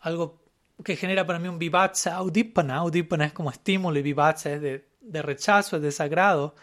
[0.00, 0.42] Algo
[0.84, 2.76] que genera para mí un vivatsa audipana.
[2.76, 6.54] Audipana es como estímulo y vivatsa es de, de rechazo, es desagrado.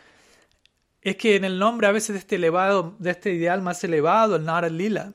[1.02, 4.36] Es que en el nombre a veces de este elevado, de este ideal más elevado,
[4.36, 5.14] el Nara Lila,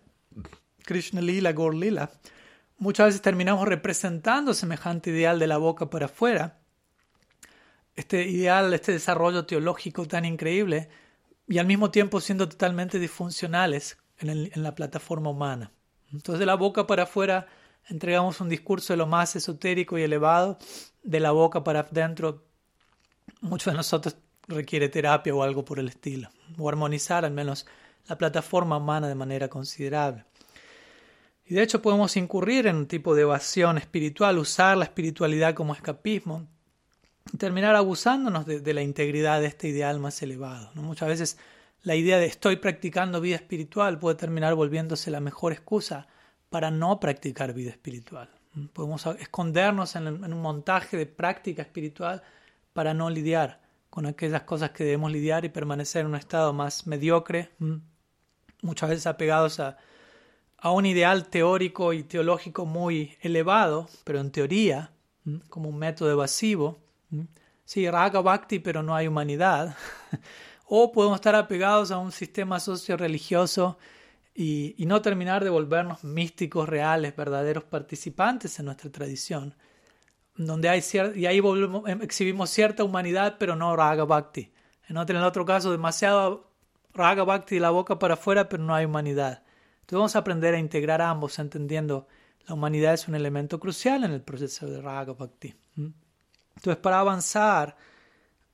[0.85, 2.11] Krishna Lila, Gaur Lila,
[2.77, 6.58] muchas veces terminamos representando semejante ideal de la boca para afuera,
[7.99, 10.89] este ideal, este desarrollo teológico tan increíble,
[11.49, 15.73] y al mismo tiempo siendo totalmente disfuncionales en, la plataforma humana.
[16.13, 17.49] Entonces de la boca para afuera
[17.89, 20.59] entregamos un discurso de lo más esotérico y elevado,
[21.03, 22.45] de la boca para adentro
[23.41, 27.67] muchos de nosotros requiere terapia o algo por el estilo, o armonizar al menos
[28.07, 30.25] la plataforma humana de manera considerable.
[31.45, 35.75] Y de hecho podemos incurrir en un tipo de evasión espiritual, usar la espiritualidad como
[35.75, 36.47] escapismo
[37.37, 40.71] terminar abusándonos de, la integridad de este ideal más elevado.
[40.75, 40.83] ¿no?
[40.83, 41.39] Muchas veces
[41.83, 46.07] la idea de estoy practicando vida espiritual puede terminar volviéndose la mejor excusa
[46.51, 48.31] para no practicar vida espiritual.
[48.73, 52.23] Podemos escondernos en, en un montaje de práctica espiritual
[52.73, 53.61] para no lidiar
[53.91, 57.51] con aquellas cosas que debemos lidiar y permanecer en un estado más mediocre,
[58.63, 59.79] muchas veces apegados a
[60.59, 64.91] a un ideal teórico y teológico muy elevado, pero en teoría,
[65.49, 66.79] como un método evasivo.
[67.65, 69.77] Sí, Raga Bhakti, pero no hay humanidad.
[70.67, 73.79] o podemos estar apegados a un sistema socio-religioso
[74.35, 79.57] y, no terminar de volvernos místicos reales, verdaderos participantes en nuestra tradición,
[80.37, 80.83] donde hay
[81.17, 84.53] y ahí em, exhibimos cierta humanidad, pero no Raga Bhakti.
[84.89, 86.53] En otro, otro caso, demasiado
[86.95, 89.43] Raga Bhakti de la boca para afuera, pero no hay humanidad.
[89.81, 92.07] Entonces vamos a aprender a integrar ambos, entendiendo
[92.47, 95.55] la humanidad es un elemento crucial en el proceso de Raga Bhakti.
[96.59, 97.77] Entonces, para avanzar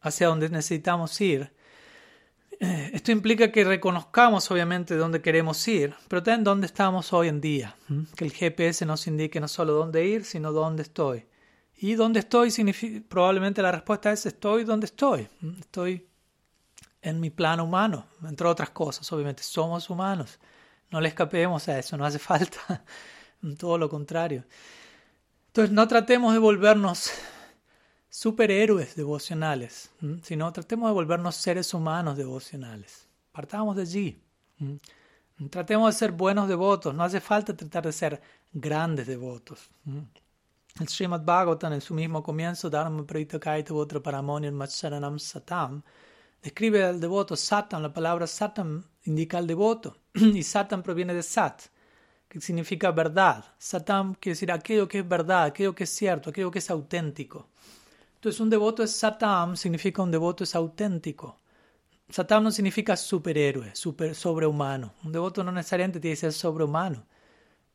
[0.02, 1.50] hacia donde necesitamos ir,
[2.60, 7.40] eh, esto implica que reconozcamos obviamente dónde queremos ir, pero también dónde estamos hoy en
[7.40, 7.74] día.
[8.14, 11.24] Que el GPS nos indique no solo dónde ir, sino dónde estoy.
[11.78, 12.50] Y dónde estoy,
[13.08, 15.26] probablemente la respuesta es estoy donde estoy.
[15.60, 16.06] Estoy
[17.00, 19.10] en mi plano humano, entre otras cosas.
[19.12, 20.38] Obviamente somos humanos.
[20.90, 22.84] No le escapemos a eso, no hace falta.
[23.58, 24.44] Todo lo contrario.
[25.46, 27.10] Entonces no tratemos de volvernos
[28.14, 29.90] superhéroes devocionales,
[30.22, 33.08] sino tratemos de volvernos seres humanos devocionales.
[33.32, 34.22] Partamos de allí.
[35.50, 36.94] Tratemos de ser buenos devotos.
[36.94, 38.22] No hace falta tratar de ser
[38.52, 39.68] grandes devotos.
[40.78, 45.82] El Srimad Bhagavatam en su mismo comienzo, Dharma Prita Kaita Votra Paramonyan Macharanam Satam,
[46.40, 47.82] describe al devoto Satam.
[47.82, 49.96] La palabra Satam indica al devoto.
[50.14, 51.62] y Satan proviene de Sat,
[52.28, 53.44] que significa verdad.
[53.58, 57.48] Satam quiere decir aquello que es verdad, aquello que es cierto, aquello que es auténtico.
[58.24, 61.42] Entonces un devoto es Satam, significa un devoto es auténtico.
[62.08, 64.94] Satam no significa superhéroe, super, sobrehumano.
[65.04, 67.04] Un devoto no necesariamente tiene que ser sobrehumano.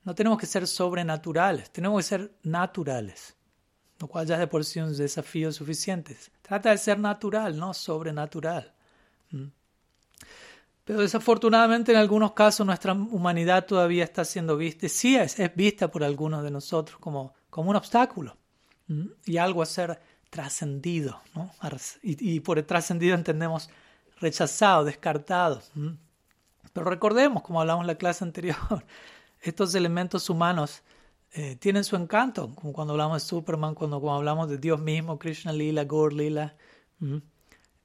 [0.03, 3.35] No tenemos que ser sobrenaturales, tenemos que ser naturales,
[3.99, 6.17] lo cual ya es de por sí un desafío suficiente.
[6.41, 8.73] Trata de ser natural, no sobrenatural.
[9.29, 9.49] ¿Mm?
[10.83, 15.91] Pero desafortunadamente en algunos casos nuestra humanidad todavía está siendo vista, sí es, es vista
[15.91, 18.35] por algunos de nosotros como, como un obstáculo
[19.25, 19.99] y algo a ser
[20.29, 21.21] trascendido.
[21.35, 21.51] ¿no?
[22.01, 23.69] Y, y, por trascendido entendemos
[24.19, 25.61] rechazado, descartado.
[26.73, 28.57] Pero recordemos, como hablamos en la clase anterior,
[29.41, 30.83] estos elementos humanos
[31.31, 35.19] eh, tienen su encanto, como cuando hablamos de Superman, cuando, cuando hablamos de Dios mismo,
[35.19, 36.55] Krishna Lila, Gaur Lila.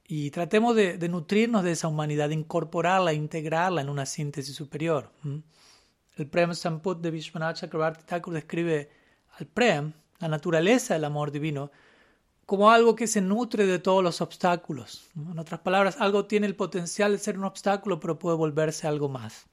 [0.06, 5.10] Y tratemos de, nutrirnos de esa humanidad, de incorporarla, integrarla en una síntesis superior.
[6.16, 8.90] El Prem Samput de Vishwanath Chakrabarti Thakur describe
[9.38, 11.70] al Prem, la naturaleza del amor divino,
[12.46, 15.08] como algo que se nutre de todos los obstáculos.
[15.16, 19.08] En otras palabras, algo tiene el potencial de ser un obstáculo, pero puede volverse algo
[19.08, 19.46] más.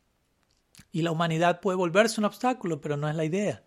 [0.91, 3.63] Y la humanidad puede volverse un obstáculo, pero no es la idea.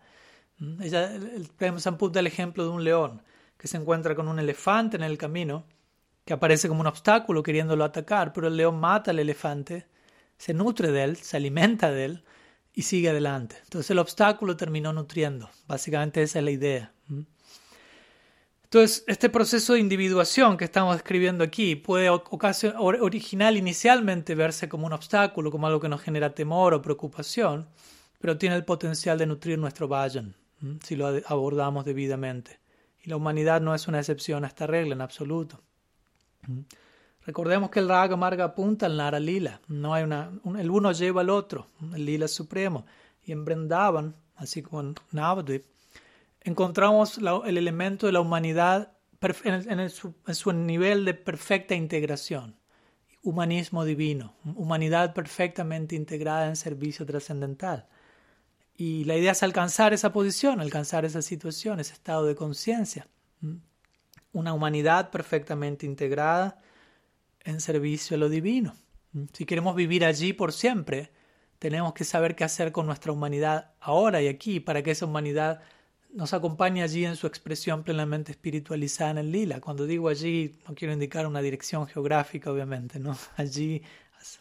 [0.79, 3.23] Ella, el Prem Samput da el ejemplo de un león
[3.57, 5.65] que se encuentra con un elefante en el camino
[6.23, 9.87] que aparece como un obstáculo queriéndolo atacar, pero el león mata al elefante,
[10.37, 12.23] se nutre de él, se alimenta de él
[12.73, 13.57] y sigue adelante.
[13.63, 15.49] Entonces el obstáculo terminó nutriendo.
[15.67, 16.94] Básicamente esa es la idea.
[18.75, 24.91] Entonces, este proceso de individuación que estamos describiendo aquí puede original inicialmente verse como un
[24.91, 27.69] obstáculo, como algo que nos genera temor o preocupación,
[28.19, 30.35] pero tiene el potencial de nutrir nuestro vayan,
[30.83, 32.59] si lo abordamos debidamente.
[33.01, 35.61] Y la humanidad no es una excepción a esta regla en absoluto.
[37.25, 39.61] Recordemos que el Raga Marga apunta al Nara Lila.
[39.69, 42.85] No hay una, el uno lleva al otro, el Lila supremo.
[43.23, 45.63] Y en Brindavan, así como en Navadvip,
[46.45, 48.93] encontramos el elemento de la humanidad
[49.43, 52.55] en, su, nivel de perfecta integración.
[53.21, 57.87] Humanismo divino, humanidad perfectamente integrada en servicio trascendental.
[58.77, 63.07] Y la idea es alcanzar esa posición, alcanzar esa situación, ese estado de conciencia
[64.35, 66.59] una humanidad perfectamente integrada
[67.45, 68.75] en servicio a lo divino.
[69.31, 71.11] Si queremos vivir allí por siempre,
[71.57, 75.61] tenemos que saber qué hacer con nuestra humanidad ahora y aquí para que esa humanidad
[76.15, 79.59] nos acompañe allí en su expresión plenamente espiritualizada en el lila.
[79.59, 83.17] Cuando digo allí, no quiero indicar una dirección geográfica, obviamente, ¿no?
[83.35, 83.83] Allí,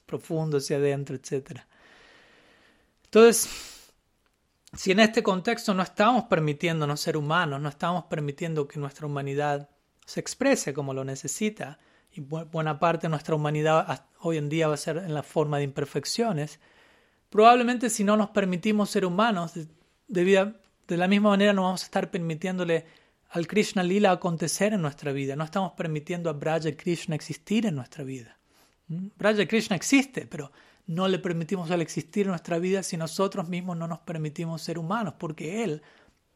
[0.07, 1.61] profundo, hacia adentro, etc.
[3.07, 3.51] Entonces,
[4.73, 9.69] si en este contexto no estamos permitiéndonos ser humanos, no estamos permitiendo que nuestra humanidad
[10.07, 11.81] se exprese como lo necesita,
[12.13, 15.59] y buena parte de nuestra humanidad hoy en día va a ser en la forma
[15.59, 16.61] de imperfecciones,
[17.31, 19.53] probablemente si no nos permitimos ser humanos,
[20.07, 20.55] de,
[20.87, 22.87] de la misma manera no vamos a estar permitiéndole
[23.31, 27.75] al Krishna Lila acontecer en nuestra vida, no estamos permitiendo a Braja Krishna existir en
[27.75, 28.39] nuestra vida.
[28.89, 29.09] ¿Mm?
[29.17, 30.53] Braja Krishna existe, pero
[30.87, 34.79] no le permitimos al existir en nuestra vida si nosotros mismos no nos permitimos ser
[34.79, 35.83] humanos, porque Él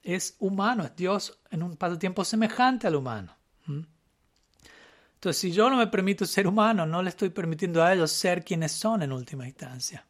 [0.03, 3.37] es humano, es Dios en un pasatiempo semejante al humano.
[3.67, 8.45] Entonces, si yo no me permito ser humano, no le estoy permitiendo a ellos ser
[8.45, 10.07] quienes son en última instancia,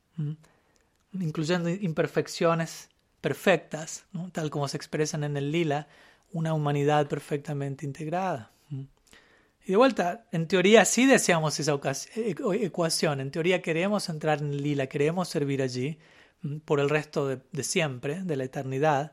[1.13, 5.89] incluyendo imperfecciones perfectas, tal como se expresan en el lila,
[6.33, 8.51] una humanidad perfectamente integrada.
[8.71, 11.79] Y de vuelta, en teoría sí deseamos esa
[12.17, 15.99] e-, ecuación, en teoría queremos entrar en el lila, queremos servir allí
[16.65, 19.13] por el resto de, siempre, de la eternidad,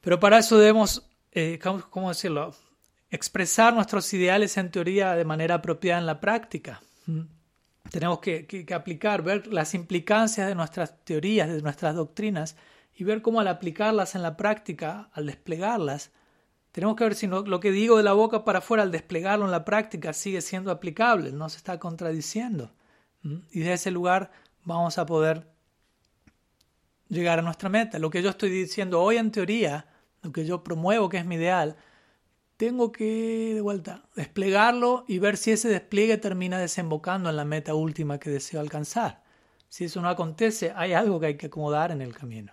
[0.00, 1.58] pero para eso debemos, eh,
[1.90, 2.54] ¿cómo decirlo?,
[3.10, 6.80] expresar nuestros ideales en teoría de manera apropiada en la práctica.
[7.90, 12.56] Tenemos que, aplicar, ver las implicancias de nuestras teorías, de nuestras doctrinas,
[12.94, 16.12] y ver cómo al aplicarlas en la práctica, al desplegarlas,
[16.72, 19.50] tenemos que ver si lo que digo de la boca para afuera, al desplegarlo en
[19.50, 22.72] la práctica, sigue siendo aplicable, no se está contradiciendo.
[23.22, 23.38] Mm.
[23.50, 24.30] Y de ese lugar
[24.64, 25.48] vamos a poder
[27.08, 27.98] llegar a nuestra meta.
[27.98, 29.86] Lo que yo estoy diciendo hoy en teoría,
[30.22, 31.76] lo que yo promuevo que es mi ideal,
[32.56, 37.74] tengo que, de vuelta, desplegarlo y ver si ese despliegue termina desembocando en la meta
[37.74, 39.22] última que deseo alcanzar.
[39.68, 42.52] Si eso no acontece, hay algo que hay que acomodar en el camino.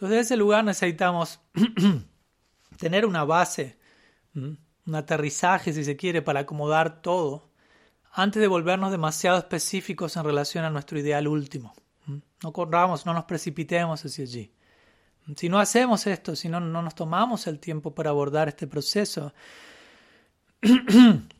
[0.00, 1.40] Entonces, de ese lugar necesitamos
[2.78, 3.76] tener una base,
[4.34, 4.58] un
[4.94, 7.50] aterrizaje, si se quiere, para acomodar todo,
[8.10, 11.74] antes de volvernos demasiado específicos en relación a nuestro ideal último.
[12.42, 14.50] No corramos, no nos precipitemos hacia allí.
[15.36, 19.34] Si no hacemos esto, si no, no nos tomamos el tiempo para abordar este proceso,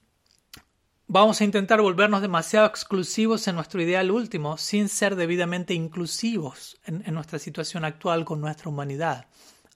[1.12, 7.02] vamos a intentar volvernos demasiado exclusivos en nuestro ideal último sin ser debidamente inclusivos en,
[7.12, 9.26] nuestra situación actual con nuestra humanidad.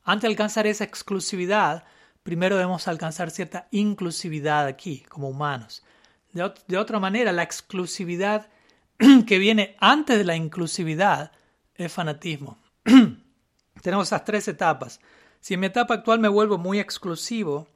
[0.05, 1.87] Antes de alcanzar esa exclusividad,
[2.23, 5.83] primero debemos alcanzar cierta inclusividad aquí, como humanos.
[6.31, 8.49] De, de otra manera, la exclusividad
[9.27, 11.33] que viene antes de la inclusividad
[11.75, 12.59] es fanatismo.
[13.83, 15.01] Tenemos esas tres etapas.
[15.41, 17.67] Si en mi etapa actual me vuelvo muy exclusivo,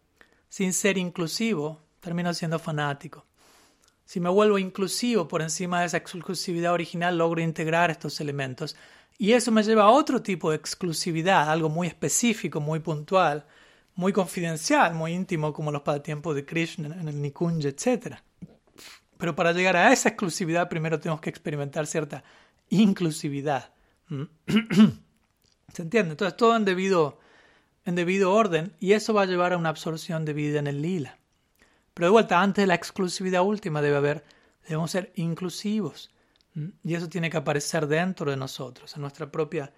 [0.48, 3.27] sin ser inclusivo, termino siendo fanático.
[4.08, 8.74] Si me vuelvo inclusivo por encima de esa exclusividad original, logro integrar estos elementos.
[9.18, 13.44] Y eso me lleva a otro tipo de exclusividad, algo muy específico, muy puntual,
[13.96, 18.16] muy confidencial, muy íntimo, como los pasatiempos de Krishna en el Nikunja, etc.
[19.18, 22.24] Pero para llegar a esa exclusividad, primero tenemos que experimentar cierta
[22.70, 23.74] inclusividad.
[24.08, 24.22] ¿Mm?
[25.74, 26.12] ¿Se entiende?
[26.12, 27.20] Entonces, todo en debido,
[27.84, 30.80] en debido orden, y eso va a llevar a una absorción de vida en el
[30.80, 31.17] lila.
[31.98, 34.24] Pero de vuelta, antes de la exclusividad última debe haber,
[34.62, 36.12] debemos ser inclusivos.
[36.84, 39.72] Y eso tiene que aparecer dentro de nosotros, en nuestra propia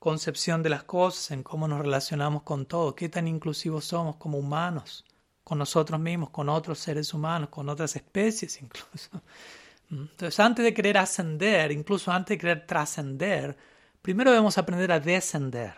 [0.00, 4.36] concepción de las cosas, en cómo nos relacionamos con todo, qué tan inclusivos somos como
[4.36, 5.04] humanos,
[5.44, 9.22] con nosotros mismos, con otros seres humanos, con otras especies incluso.
[9.92, 13.56] Entonces, antes de querer ascender, incluso antes de querer trascender,
[14.02, 15.74] primero debemos aprender a descender,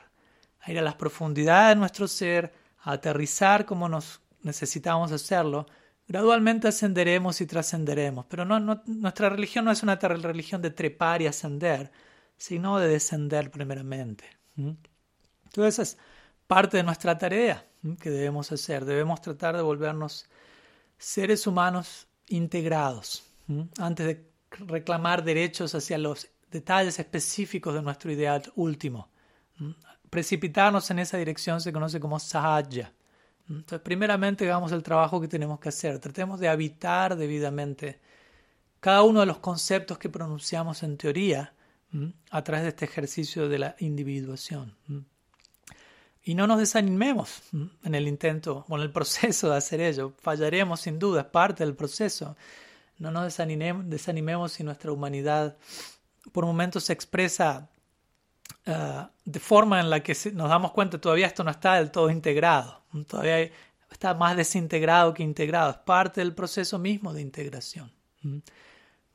[0.58, 2.50] a ir a las profundidades de nuestro ser,
[2.80, 5.66] a aterrizar como nos necesitamos hacerlo
[6.12, 11.26] Gradualmente ascenderemos y trascenderemos, pero no, nuestra religión no es una religión de trepar y
[11.26, 11.90] ascender,
[12.36, 14.24] sino de descender primeramente.
[14.54, 15.98] Entonces es
[16.46, 17.66] parte de nuestra tarea
[17.98, 18.84] que debemos hacer.
[18.84, 20.26] Debemos tratar de volvernos
[20.98, 23.32] seres humanos integrados,
[23.78, 24.30] antes de
[24.66, 29.08] reclamar derechos hacia los detalles específicos de nuestro ideal último.
[30.10, 32.92] Precipitarnos en esa dirección se conoce como sahaja.
[33.56, 35.98] Entonces, primeramente hagamos el trabajo que tenemos que hacer.
[35.98, 38.00] Tratemos de habitar debidamente
[38.80, 41.54] cada uno de los conceptos que pronunciamos en teoría
[42.30, 44.74] a través de este ejercicio de la individuación.
[46.24, 47.42] Y no nos desanimemos
[47.84, 50.12] en el intento o en el proceso de hacer ello.
[50.18, 52.36] Fallaremos sin duda, es parte del proceso.
[52.98, 55.56] No nos desanimemos, desanimemos si nuestra humanidad
[56.30, 57.68] por momentos se expresa
[58.64, 62.10] eh, de forma en la que nos damos cuenta todavía esto no está del todo
[62.10, 63.50] integrado, todavía
[63.90, 67.92] está más desintegrado que integrado, es parte del proceso mismo de integración.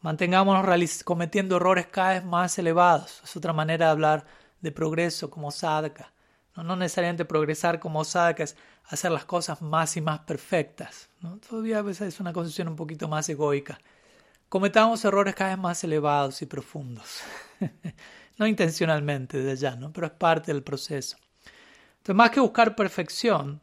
[0.02, 4.26] Mantengámonos cometiendo errores cada vez más elevados, es otra manera de hablar
[4.62, 6.14] de progreso como sadhaka.
[6.56, 11.10] No, necesariamente progresar como sadhaka es hacer las cosas más y más perfectas.
[11.48, 13.80] Todavía a veces es una concepción un poquito más egoica.
[14.50, 17.22] Cometamos errores cada vez más elevados y profundos.
[18.38, 19.92] no intencionalmente de ya, ¿no?
[19.92, 21.18] pero es parte del proceso.
[21.98, 23.62] Entonces, más que buscar perfección,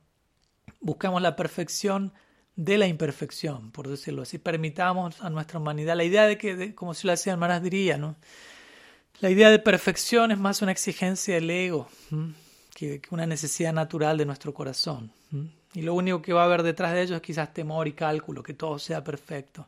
[0.81, 2.13] buscamos la perfección
[2.57, 4.39] de la imperfección, por decirlo así.
[4.39, 8.17] Permitamos a nuestra humanidad la idea de que, como si lo hacían Maras diría, ¿no?
[9.21, 11.89] La idea de perfección es más una exigencia del ego
[12.75, 15.13] que, una necesidad natural de nuestro corazón.
[15.73, 18.43] Y lo único que va a haber detrás de ello es quizás temor y cálculo,
[18.43, 19.67] que todo sea perfecto.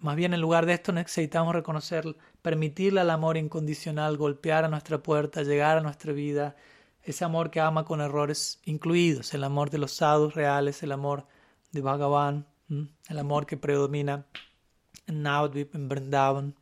[0.00, 5.02] Más bien, en lugar de esto, necesitamos reconocer, permitirle al amor incondicional golpear a nuestra
[5.02, 6.56] puerta, llegar a nuestra vida,
[7.02, 11.26] ese amor que ama con errores incluidos, el amor de los sadhus reales, el amor
[11.72, 12.46] de Bhagavan,
[13.08, 14.26] el amor que predomina
[15.06, 16.54] en Navadvip, en Vrindavan.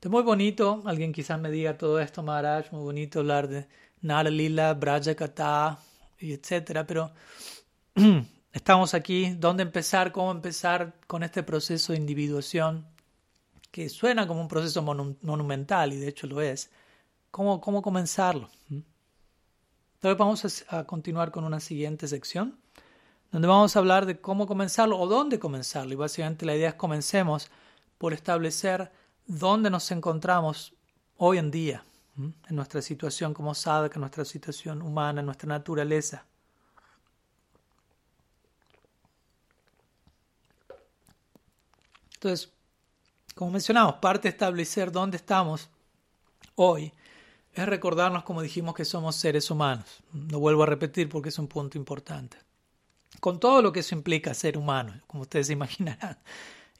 [0.00, 3.68] Es muy bonito, alguien quizás me diga todo esto, Maharaj, muy bonito hablar de
[4.00, 5.78] Nara Lila, Braja Kata,
[6.18, 7.12] y etcétera, pero
[8.52, 10.12] Estamos aquí, ¿dónde empezar?
[10.12, 12.86] ¿Cómo empezar con este proceso de individuación?
[13.70, 16.70] Que suena como un proceso monumental y de hecho lo es.
[17.30, 18.50] ¿Cómo, cómo comenzarlo?
[18.68, 18.80] ¿Mm?
[19.94, 22.58] Entonces vamos a, continuar con una siguiente sección
[23.30, 25.94] donde vamos a hablar de cómo comenzarlo o dónde comenzarlo.
[25.94, 27.50] Y básicamente la idea es comencemos
[27.96, 28.92] por establecer
[29.26, 30.74] dónde nos encontramos
[31.16, 31.86] hoy en día,
[32.18, 36.26] en nuestra situación como sadhaka, en nuestra situación humana, en nuestra naturaleza.
[42.22, 42.52] Entonces,
[43.34, 45.68] como mencionamos, parte de establecer dónde estamos
[46.54, 46.92] hoy
[47.52, 50.04] es recordarnos, como dijimos, que somos seres humanos.
[50.30, 52.36] Lo vuelvo a repetir porque es un punto importante.
[53.18, 56.16] Con todo lo que eso implica ser humano, como ustedes se imaginarán.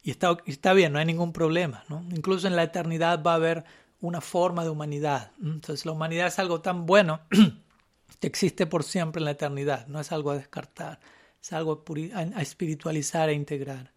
[0.05, 1.83] Y está, está bien, no hay ningún problema.
[1.89, 2.07] ¿no?
[2.13, 3.65] Incluso en la eternidad va a haber
[4.01, 5.33] una forma de humanidad.
[5.43, 7.21] Entonces la humanidad es algo tan bueno
[8.21, 9.89] que existe por siempre en la eternidad.
[9.89, 11.01] No es algo a descartar,
[11.43, 11.83] es algo
[12.15, 13.91] a espiritualizar e integrar.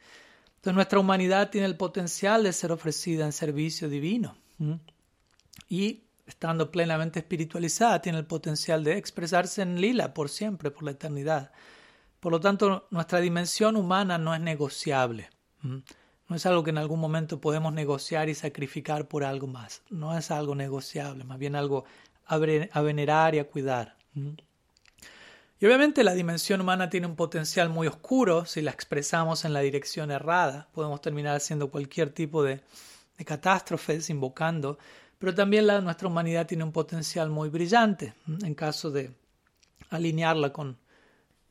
[0.65, 4.36] Entonces nuestra humanidad tiene el potencial de ser ofrecida en servicio divino.
[5.70, 10.89] Y estando plenamente espiritualizada, tiene el potencial de expresarse en lila por siempre, por la
[10.89, 11.51] eternidad.
[12.20, 15.30] Por lo tanto, nuestra dimensión humana no es negociable.
[15.61, 19.84] No es algo que en algún momento podemos negociar y sacrificar por algo más.
[19.91, 21.86] No es algo negociable, más bien algo
[22.26, 23.97] a venerar y a cuidar.
[25.60, 29.62] Y obviamente la dimensión humana tiene un potencial muy oscuro si la expresamos en la
[29.62, 30.68] dirección errada.
[30.74, 32.62] Podemos terminar haciendo cualquier tipo de,
[33.26, 34.78] catástrofes, invocando,
[35.18, 39.12] pero también la, nuestra humanidad tiene un potencial muy brillante en caso de
[39.89, 40.78] alinearla con,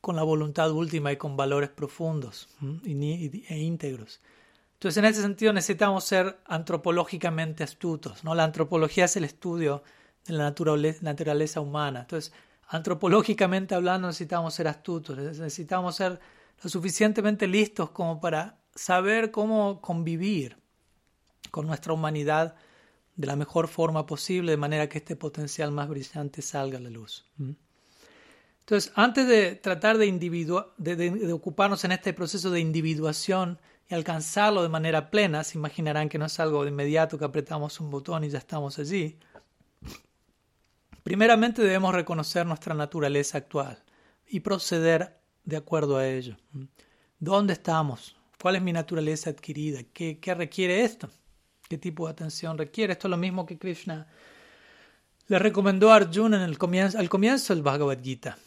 [0.01, 4.21] con la voluntad última y con valores profundos e íntegros.
[4.73, 8.23] Entonces en ese sentido, necesitamos ser antropológicamente astutos.
[8.23, 8.35] ¿no?
[8.35, 9.81] La antropología es el estudio
[10.27, 10.53] de la
[11.01, 12.01] naturaleza humana.
[12.01, 12.33] Entonces,
[12.67, 16.19] antropológicamente hablando, necesitamos ser astutos, necesitamos ser
[16.63, 20.57] lo suficientemente listos como para saber cómo convivir
[21.51, 22.55] con nuestra humanidad
[23.15, 26.89] de la mejor forma posible, de manera que este potencial más brillante salga a la
[26.89, 27.25] luz.
[28.59, 30.11] Entonces, antes de tratar de,
[30.77, 36.17] de, ocuparnos en este proceso de individuación y alcanzarlo de manera plena, se imaginarán que
[36.17, 39.19] no es algo de inmediato que apretamos un botón y ya estamos allí.
[41.05, 43.77] Primeramente debemos reconocer nuestra naturaleza actual
[44.27, 46.35] y proceder de acuerdo a ello.
[47.19, 48.15] ¿Dónde estamos?
[48.41, 49.83] ¿Cuál es mi naturaleza adquirida?
[49.93, 51.07] ¿Qué, requiere esto?
[51.69, 52.93] ¿Qué tipo de atención requiere?
[52.93, 54.07] Esto es lo mismo que Krishna
[55.27, 58.39] le recomendó a Arjuna comienzo, al comienzo del Bhagavad Gita.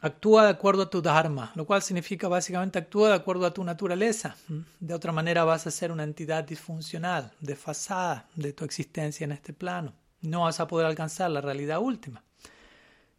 [0.00, 3.62] Actúa de acuerdo a tu dharma, lo cual significa básicamente actúa de acuerdo a tu
[3.62, 4.34] naturaleza.
[4.80, 9.52] De otra manera vas a ser una entidad disfuncional, desfasada de tu existencia en este
[9.52, 9.94] plano.
[10.24, 12.22] No vas a poder alcanzar la realidad última.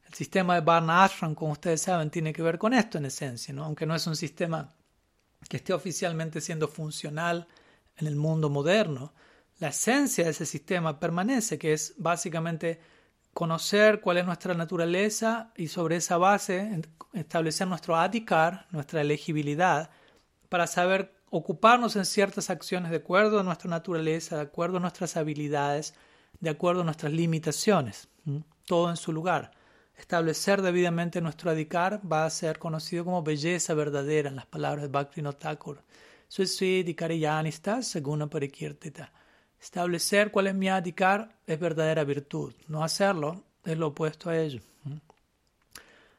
[0.08, 3.54] El sistema de Varna Ashram, como ustedes saben, tiene que ver con esto en esencia,
[3.54, 3.66] ¿no?
[3.66, 4.74] aunque no es un sistema
[5.50, 7.48] que esté oficialmente siendo funcional
[7.98, 9.14] en el mundo moderno
[9.60, 12.80] la esencia de ese sistema permanece, que es básicamente
[13.34, 16.82] conocer cuál es nuestra naturaleza y sobre esa base
[17.14, 19.90] establecer nuestro adhikar, nuestra elegibilidad,
[20.50, 25.18] para saber ocuparnos en ciertas acciones de acuerdo a nuestra naturaleza, de acuerdo a nuestras
[25.18, 25.94] habilidades,
[26.46, 28.08] de acuerdo a nuestras limitaciones,
[28.66, 29.52] todo en su lugar.
[29.98, 34.90] Establecer debidamente nuestro adhikar va a ser conocido como belleza verdadera en las palabras de
[34.90, 35.82] Bhaktivinoda Thakur.
[36.28, 39.12] Según Parikirtita.
[39.60, 42.54] Establecer cuál es mi adhikar es verdadera virtud.
[42.68, 44.62] No hacerlo es lo opuesto a ello.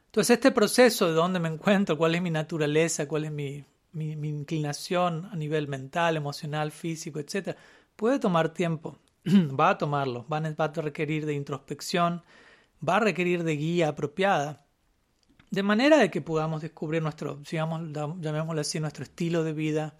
[0.07, 3.63] Entonces, este proceso de dónde me encuentro, cuál es mi naturaleza, cuál es mi,
[3.93, 7.55] mi, inclinación a nivel mental, emocional, físico, etc.,
[7.95, 8.97] puede tomar tiempo.
[9.59, 10.25] va a tomarlo.
[10.31, 12.23] Va a requerir de introspección,
[12.87, 14.65] va a requerir de guía apropiada.
[15.49, 19.95] De manera de que podamos descubrir nuestro, llamémoslo así, nuestro estilo de vida,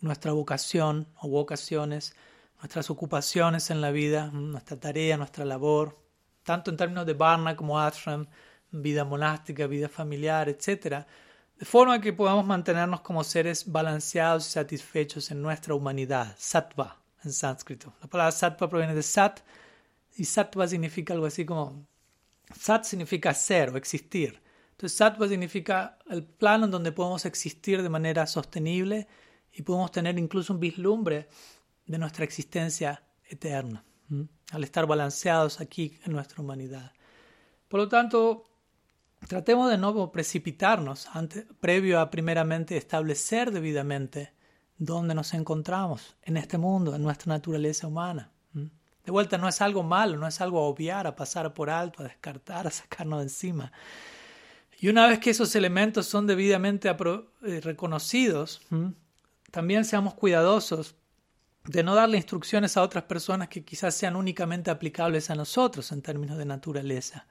[0.00, 2.14] nuestra vocación o vocaciones,
[2.58, 5.98] nuestras ocupaciones en la vida, nuestra tarea, nuestra labor,
[6.42, 8.26] tanto en términos de Varna como Ashram,
[8.70, 11.04] vida monástica, vida familiar, etc.,
[11.58, 17.32] de forma que podamos mantenernos como seres balanceados y satisfechos en nuestra humanidad, sattva en
[17.32, 17.94] sánscrito.
[18.00, 19.40] La palabra sattva proviene de sat
[20.16, 21.86] y sattva significa algo así como
[22.58, 24.40] sat significa ser o existir.
[24.72, 29.06] Entonces sattva significa el plano en donde podemos existir de manera sostenible
[29.52, 31.28] y podemos tener incluso un vislumbre
[31.86, 33.84] de nuestra existencia eterna,
[34.50, 36.92] al estar balanceados aquí en nuestra humanidad.
[37.68, 38.44] Por lo tanto,
[39.28, 41.08] tratemos de no precipitarnos
[41.60, 44.32] previo a primeramente establecer debidamente
[44.84, 48.30] dónde nos encontramos en este mundo, en nuestra naturaleza humana.
[48.52, 52.02] De vuelta, no es algo malo, no es algo a obviar, a pasar por alto,
[52.02, 53.72] a descartar, a sacarnos de encima.
[54.78, 58.60] Y una vez que esos elementos son debidamente eh, reconocidos,
[59.50, 60.96] también seamos cuidadosos
[61.64, 66.02] de no darle instrucciones a otras personas que quizás sean únicamente aplicables a nosotros en
[66.02, 67.26] términos de naturaleza.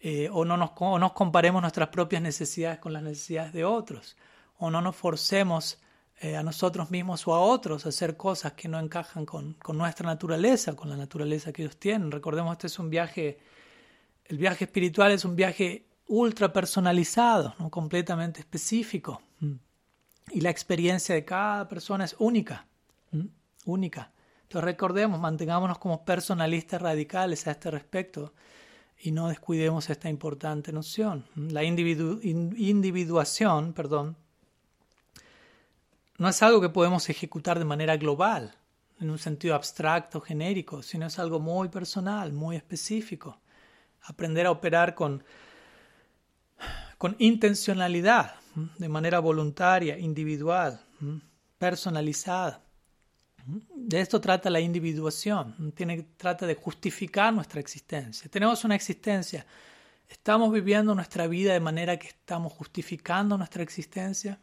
[0.00, 4.16] Eh, o, no nos, nos comparemos nuestras propias necesidades con las necesidades de otros.
[4.56, 5.78] O no nos forcemos
[6.22, 10.06] eh, a nosotros mismos o a otros hacer cosas que no encajan con, con, nuestra
[10.06, 12.10] naturaleza, con la naturaleza que ellos tienen.
[12.10, 13.38] Recordemos, este es un viaje,
[14.24, 17.70] el viaje espiritual es un viaje ultra personalizado, ¿no?
[17.70, 19.20] completamente específico.
[20.30, 22.66] Y la experiencia de cada persona es única
[23.64, 24.12] única.
[24.42, 28.34] Entonces recordemos, mantengámonos como personalistas radicales a este respecto
[28.98, 31.24] y no descuidemos esta importante noción.
[31.34, 34.16] La individuación, perdón,
[36.22, 38.54] no es algo que podemos ejecutar de manera global,
[39.00, 43.40] en un sentido abstracto, genérico, sino es algo muy personal, muy específico.
[44.02, 45.24] Aprender a operar con,
[46.96, 48.36] con intencionalidad,
[48.78, 50.80] de manera voluntaria, individual,
[51.58, 52.62] personalizada.
[53.74, 58.30] De esto trata la individuación, Tiene, trata de justificar nuestra existencia.
[58.30, 59.44] Tenemos una existencia,
[60.08, 64.38] ¿estamos viviendo nuestra vida de manera que estamos justificando nuestra existencia?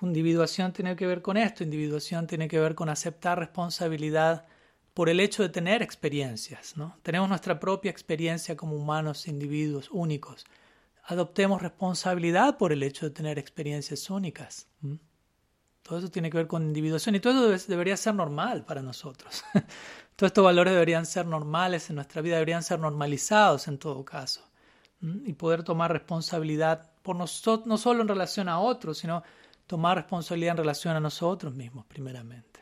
[0.00, 4.46] Individuación tiene que ver con esto, individuación tiene que ver con aceptar responsabilidad
[4.94, 6.76] por el hecho de tener experiencias.
[6.76, 6.96] ¿no?
[7.02, 10.44] Tenemos nuestra propia experiencia como humanos, individuos únicos.
[11.04, 14.66] Adoptemos responsabilidad por el hecho de tener experiencias únicas.
[15.82, 19.42] Todo eso tiene que ver con individuación y todo eso debería ser normal para nosotros.
[20.16, 24.44] Todos estos valores deberían ser normales en nuestra vida, deberían ser normalizados en todo caso.
[25.00, 29.22] Y poder tomar responsabilidad por nosotros, no solo en relación a otros, sino
[29.68, 32.58] tomar responsabilidad en relación a nosotros mismos, primeramente.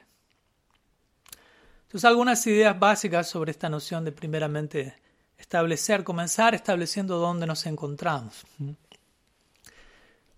[1.85, 4.97] Entonces, algunas ideas básicas sobre esta noción de primeramente
[5.39, 8.45] establecer, comenzar estableciendo dónde nos encontramos.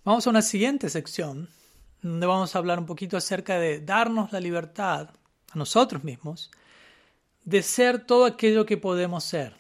[0.05, 1.49] Vamos a una siguiente sección,
[2.03, 5.09] donde vamos a hablar un poquito acerca de darnos la libertad
[5.51, 6.51] a nosotros mismos
[7.45, 9.55] de ser todo aquello que podemos ser.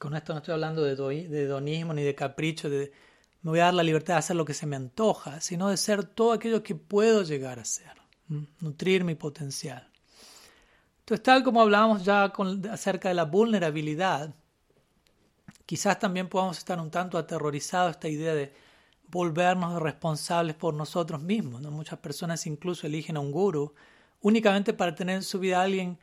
[0.00, 0.96] Con esto no estoy hablando de,
[1.28, 2.90] de hedonismo ni de capricho, de
[3.42, 5.76] me voy a dar la libertad de hacer lo que se me antoja, sino de
[5.76, 7.92] ser todo aquello que puedo llegar a ser,
[8.60, 9.88] nutrir mi potencial.
[11.00, 12.32] Entonces, tal como hablábamos ya
[12.70, 14.32] acerca de la vulnerabilidad,
[15.66, 18.54] quizás también podamos estar un tanto aterrorizados esta idea de
[19.08, 21.60] volvernos responsables por nosotros mismos.
[21.62, 23.74] Muchas personas incluso eligen a un guru
[24.20, 25.98] únicamente para tener en su vida a alguien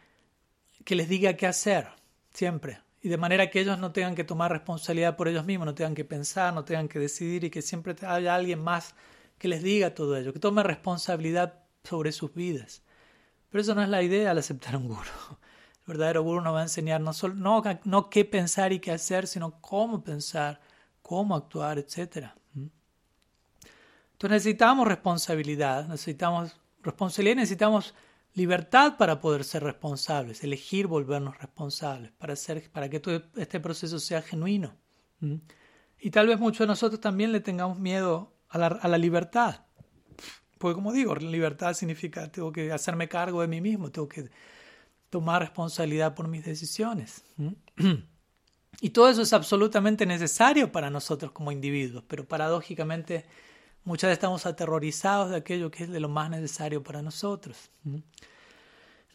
[0.84, 1.88] que les diga qué hacer,
[2.34, 2.82] siempre.
[3.02, 5.96] Y de manera que ellos no tengan que tomar responsabilidad por ellos mismos, no tengan
[5.96, 8.96] que pensar, no tengan que decidir y que siempre haya alguien más
[9.38, 12.84] que les diga todo ello, que tome responsabilidad sobre sus vidas.
[13.50, 15.10] Pero eso no es la idea al aceptar un guru.
[15.32, 18.92] El verdadero guru nos va a enseñar no, solo, no, no qué pensar y qué
[18.92, 20.60] hacer, sino cómo pensar,
[21.02, 22.28] cómo actuar, etc.
[22.54, 22.68] ¿Mm?
[24.12, 27.96] Entonces necesitamos responsabilidad, necesitamos responsabilidad, necesitamos
[28.34, 34.00] libertad para poder ser responsables, elegir volvernos responsables, para, hacer, para que todo este proceso
[34.00, 34.76] sea genuino.
[35.20, 35.36] ¿Mm?
[36.00, 39.66] Y tal vez muchos de nosotros también le tengamos miedo a la, a la libertad.
[40.58, 44.30] Porque como digo, libertad significa tengo que hacerme cargo de mí mismo, tengo que
[45.10, 47.24] tomar responsabilidad por mis decisiones.
[48.82, 53.26] Y todo eso es absolutamente necesario para nosotros como individuos, pero paradójicamente
[53.84, 57.70] muchas veces estamos aterrorizados de aquello que es de lo más necesario para nosotros.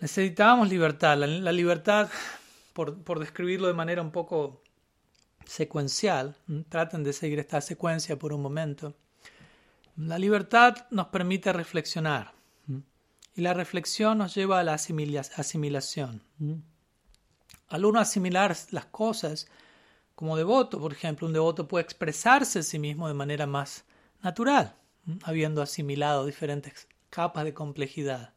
[0.01, 1.17] Necesitamos libertad.
[1.17, 2.09] La, libertad,
[2.73, 4.63] por, por, describirlo de manera un poco
[5.47, 6.37] secuencial,
[6.69, 8.95] traten de seguir esta secuencia por un momento.
[9.97, 12.33] La libertad nos permite reflexionar
[13.37, 16.23] y la reflexión nos lleva a la asimilación.
[17.69, 19.49] Al uno asimilar las cosas
[20.15, 23.85] como devoto, por ejemplo, un devoto puede expresarse a sí mismo de manera más
[24.25, 24.75] natural,
[25.23, 28.33] habiendo asimilado diferentes capas de complejidad,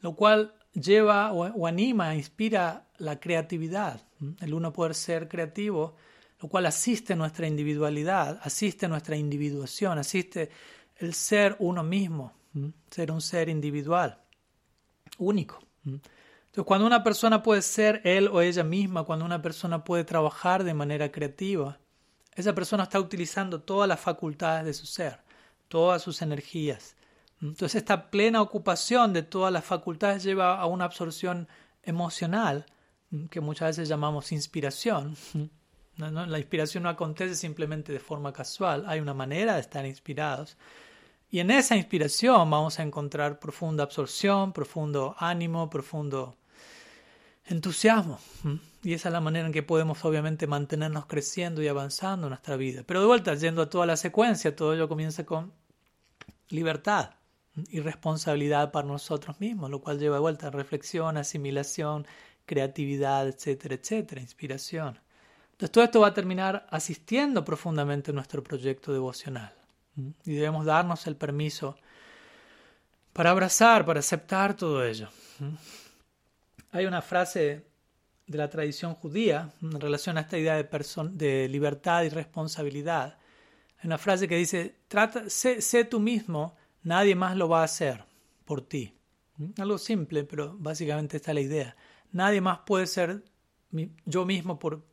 [0.00, 4.02] lo cual lleva o, anima, inspira la creatividad,
[4.40, 5.96] el uno poder ser creativo,
[6.40, 10.50] lo cual asiste nuestra individualidad, asiste nuestra individuación, asiste
[10.96, 12.32] el ser uno mismo,
[12.90, 14.18] ser un ser individual,
[15.18, 15.60] único.
[15.84, 20.64] Entonces, cuando una persona puede ser él o ella misma, cuando una persona puede trabajar
[20.64, 21.78] de manera creativa,
[22.40, 25.20] esa persona está utilizando todas las facultades de su ser,
[25.68, 26.96] todas sus energías.
[27.40, 31.48] Entonces, esta plena ocupación de todas las facultades lleva a una absorción
[31.82, 32.66] emocional,
[33.30, 35.16] que muchas veces llamamos inspiración.
[35.96, 40.56] La inspiración no acontece simplemente de forma casual, hay una manera de estar inspirados.
[41.30, 46.36] Y en esa inspiración vamos a encontrar profunda absorción, profundo ánimo, profundo
[47.44, 48.18] entusiasmo.
[48.82, 52.56] Y esa es la manera en que podemos obviamente mantenernos creciendo y avanzando en nuestra
[52.56, 52.82] vida.
[52.86, 55.52] Pero de vuelta, yendo a toda la secuencia, todo ello comienza con
[56.48, 57.10] libertad
[57.68, 62.06] y responsabilidad para nosotros mismos, lo cual lleva de vuelta reflexión, asimilación,
[62.46, 64.98] creatividad, etcétera, etcétera, inspiración.
[65.52, 69.52] Entonces todo esto va a terminar asistiendo profundamente a nuestro proyecto devocional.
[70.24, 71.76] Y debemos darnos el permiso
[73.12, 75.08] para abrazar, para aceptar todo ello.
[76.72, 77.69] Hay una frase
[78.30, 80.68] de la tradición judía en relación a esta idea de,
[81.12, 83.18] de libertad y responsabilidad.
[83.78, 86.54] Hay una frase que dice, Trata, sé, tú mismo,
[86.84, 88.04] nadie más lo va a hacer
[88.44, 88.94] por ti.
[89.58, 91.76] Algo simple, pero básicamente esta es la idea.
[92.12, 93.24] Nadie más puede ser
[94.04, 94.84] yo mismo por...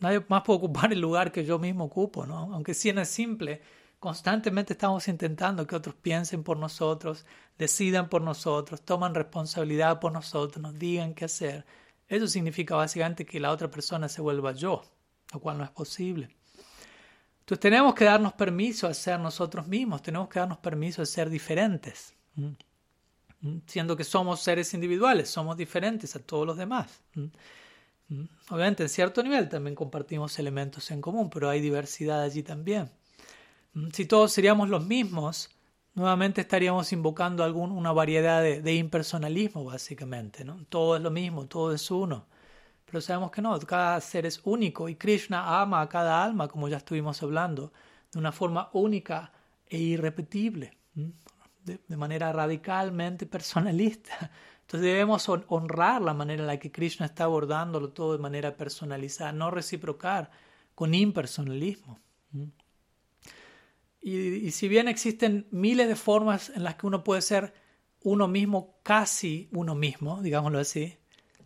[0.00, 2.52] Nadie más puede ocupar el lugar que yo mismo ocupo, ¿no?
[2.52, 3.60] Aunque sí es simple,
[4.02, 7.24] Constantemente estamos intentando que otros piensen por nosotros,
[7.56, 11.64] decidan por nosotros, toman responsabilidad por nosotros, nos digan qué hacer.
[12.12, 14.82] Eso significa básicamente que la otra persona se vuelva yo,
[15.32, 16.28] lo cual no es posible.
[17.40, 21.30] Entonces tenemos que darnos permiso a ser nosotros mismos, tenemos que darnos permiso a ser
[21.30, 22.14] diferentes,
[23.66, 27.00] siendo que somos seres individuales, somos diferentes a todos los demás.
[28.50, 32.90] Obviamente en cierto nivel también compartimos elementos en común, pero hay diversidad allí también.
[33.94, 35.48] Si todos seríamos los mismos,
[35.94, 40.44] nuevamente estaríamos invocando algún, una variedad de, impersonalismo, básicamente.
[40.68, 42.26] Todo es lo mismo, todo es uno.
[42.84, 46.68] Pero sabemos que no, cada ser es único y Krishna ama a cada alma, como
[46.68, 47.72] ya estuvimos hablando,
[48.12, 49.32] de una forma única
[49.66, 50.76] e irrepetible,
[51.64, 54.30] de, de manera radicalmente personalista.
[54.62, 59.32] Entonces debemos honrar la manera en la que Krishna está abordándolo todo de manera personalizada,
[59.32, 60.30] no reciprocar
[60.74, 61.98] con impersonalismo.
[64.02, 67.54] Y, si bien existen miles de formas en las que uno puede ser
[68.02, 70.98] uno mismo, casi uno mismo, digámoslo así,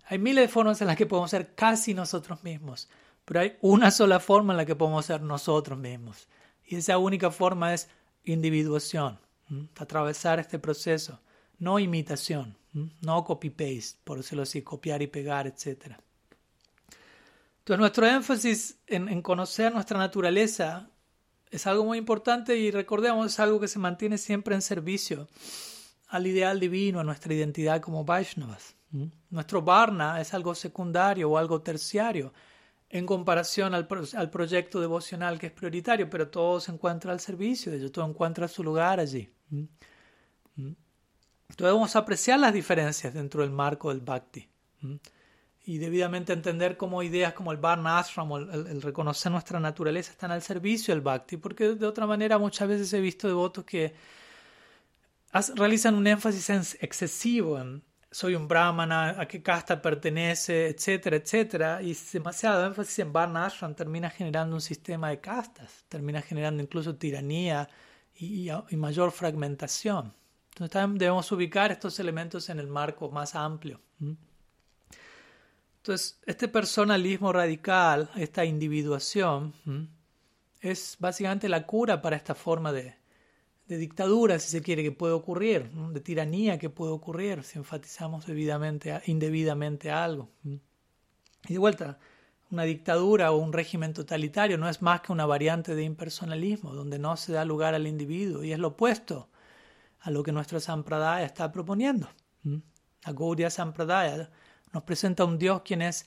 [0.06, 2.88] hay miles de formas en las que podemos ser casi nosotros mismos,
[3.26, 6.28] pero hay una sola forma en la que podemos ser nosotros mismos.
[6.64, 7.90] Y esa única forma es
[8.24, 9.18] individuación,
[9.76, 11.20] atravesar este proceso,
[11.58, 12.56] no imitación,
[13.02, 15.96] no copy-paste, por decirlo así, copiar y pegar, etc.
[17.58, 20.88] Entonces nuestro énfasis en conocer nuestra naturaleza
[21.50, 25.28] es algo muy importante y recordemos, es algo que se mantiene siempre en servicio
[26.08, 28.74] al ideal divino, a nuestra identidad como Vaishnavas.
[29.30, 32.32] Nuestro Varna es algo secundario o algo terciario
[32.88, 37.72] en comparación al, al, proyecto devocional que es prioritario, pero todo se encuentra al servicio
[37.72, 39.28] de ello, todo encuentra su lugar allí.
[39.50, 40.76] Entonces
[41.58, 44.48] debemos apreciar las diferencias dentro del marco del Bhakti
[45.66, 50.30] y debidamente entender cómo ideas como el Varna Ashram o el, reconocer nuestra naturaleza están
[50.30, 53.92] al servicio del Bhakti, porque de otra manera muchas veces he visto devotos que
[55.56, 61.94] realizan un énfasis excesivo en soy un brahmana, a qué casta pertenece, etcétera, etcétera, y
[62.12, 67.68] demasiado énfasis en Varna Ashram termina generando un sistema de castas, termina generando incluso tiranía
[68.14, 70.14] y, mayor fragmentación.
[70.58, 73.80] Entonces debemos ubicar estos elementos en el marco más amplio.
[75.86, 79.54] Entonces, este personalismo radical, esta individuación,
[80.60, 82.96] es básicamente la cura para esta forma de,
[83.68, 89.00] dictadura, si se quiere, que puede ocurrir, de tiranía que puede ocurrir si enfatizamos debidamente,
[89.06, 90.28] indebidamente algo.
[90.44, 92.00] Y de vuelta,
[92.50, 96.98] una dictadura o un régimen totalitario no es más que una variante de impersonalismo, donde
[96.98, 99.28] no se da lugar al individuo, y es lo opuesto
[100.00, 102.08] a lo que nuestra Sampradaya está proponiendo.
[102.42, 104.32] La Gaudiya Sampradaya
[104.76, 106.04] nos presenta un Dios quien es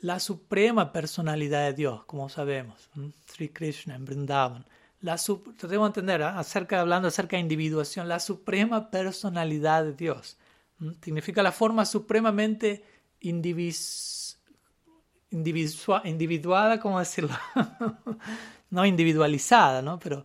[0.00, 2.90] la suprema personalidad de Dios, como sabemos,
[3.26, 4.66] Sri Krishna en Vrindavan.
[5.00, 5.16] La
[5.62, 6.36] debemos entender, ¿ah?
[6.36, 10.38] acerca, hablando acerca de individuación, la suprema personalidad de Dios.
[11.04, 12.84] Significa la forma supremamente
[13.20, 14.40] indivis,
[15.30, 17.30] individuada, ¿cómo decirlo?
[18.70, 20.00] no individualizada, ¿no?
[20.00, 20.24] Pero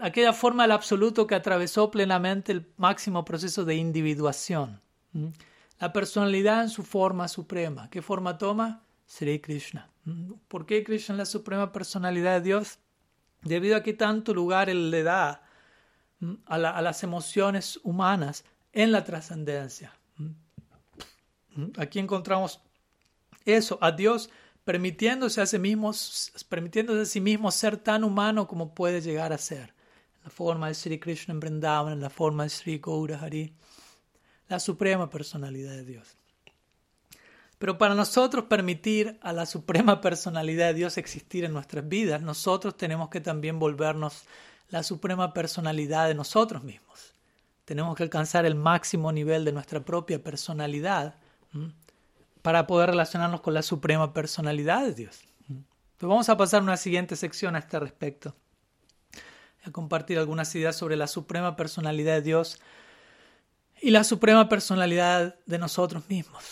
[0.00, 4.80] aquella forma del absoluto que atravesó plenamente el máximo proceso de individuación.
[5.78, 7.90] La personalidad en su forma suprema.
[7.90, 8.82] ¿Qué forma toma?
[9.06, 9.90] Sri Krishna.
[10.48, 12.78] ¿Por qué Krishna es la suprema personalidad de Dios?
[13.42, 15.42] Debido a que tanto lugar Él le da
[16.46, 19.92] a, las emociones humanas en la trascendencia.
[21.76, 22.60] Aquí encontramos
[23.44, 24.30] eso, a Dios
[24.64, 25.92] permitiéndose a sí mismo,
[26.48, 29.74] permitiéndose a sí mismo ser tan humano como puede llegar a ser.
[30.24, 33.54] La forma de Sri Krishna en Vrindavan, la forma de Sri Gaurahari
[34.48, 36.16] la suprema personalidad de Dios.
[37.58, 42.76] Pero para nosotros permitir a la suprema personalidad de Dios existir en nuestras vidas, nosotros
[42.76, 44.24] tenemos que también volvernos
[44.68, 47.14] la suprema personalidad de nosotros mismos.
[47.64, 51.14] Tenemos que alcanzar el máximo nivel de nuestra propia personalidad
[52.42, 55.20] para poder relacionarnos con la suprema personalidad de Dios.
[55.96, 58.34] Pues vamos a pasar una siguiente sección a este respecto.
[59.64, 62.60] a compartir algunas ideas sobre la suprema personalidad de Dios
[63.80, 66.44] y la suprema personalidad de nosotros mismos.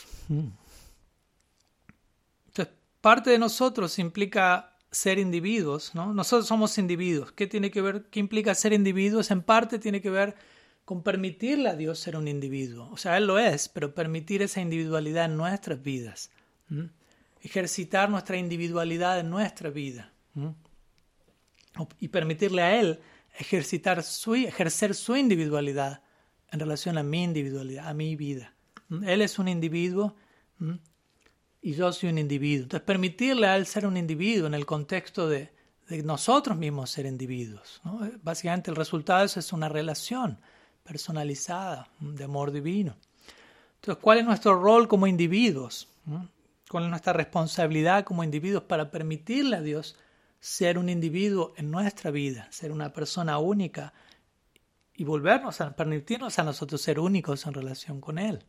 [2.47, 6.13] Entonces, parte de nosotros implica ser individuos, ¿no?
[6.13, 7.33] Nosotros somos individuos.
[7.33, 8.07] ¿Qué tiene que ver?
[8.11, 9.31] ¿Qué implica ser individuos?
[9.31, 10.37] En parte tiene que ver
[10.85, 12.91] con permitirle a Dios ser un individuo.
[12.93, 16.31] O sea, Él lo es, pero permitir esa individualidad en nuestras vidas.
[17.41, 20.13] Ejercitar nuestra individualidad en nuestra vida.
[21.99, 23.01] Y permitirle a Él
[23.37, 26.04] ejercitar su, ejercer su individualidad
[26.55, 28.55] en relación a mi individualidad, a mi vida.
[29.05, 30.15] Él es un individuo
[31.61, 32.63] y yo soy un individuo.
[32.63, 35.53] Entonces, permitirle a él ser un individuo en el contexto de,
[36.05, 37.83] nosotros mismos ser individuos.
[38.23, 40.39] Básicamente, el resultado de eso es una relación
[40.85, 42.97] personalizada de amor divino.
[43.81, 45.89] Entonces, ¿cuál es nuestro rol como individuos?
[46.71, 49.97] ¿Cuál es nuestra responsabilidad como individuos para permitirle a Dios
[50.39, 53.93] ser un individuo en nuestra vida, ser una persona única
[54.97, 58.45] y volvernos a permitirnos a nosotros ser únicos en relación con Él.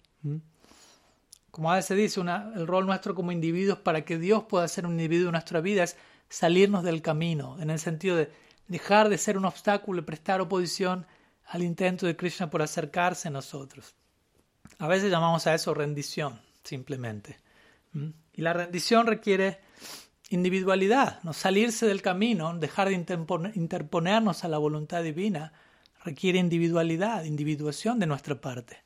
[1.51, 4.93] Como a veces dice, el rol nuestro como individuos para que Dios pueda ser un
[4.93, 5.97] individuo en nuestra vida es
[6.29, 8.31] salirnos del camino, en el sentido de
[8.67, 11.05] dejar de ser un obstáculo y prestar oposición
[11.45, 13.95] al intento de Krishna por acercarse a nosotros.
[14.79, 17.39] A veces llamamos a eso rendición, simplemente.
[18.33, 19.61] Y la rendición requiere
[20.29, 22.95] individualidad, no salirse del camino, dejar de
[23.55, 25.53] interponernos a la voluntad divina
[26.05, 28.77] requiere individualidad, individuación de nuestra parte.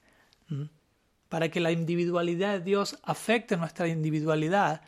[1.27, 4.81] Para que la individualidad de Dios afecte nuestra individualidad,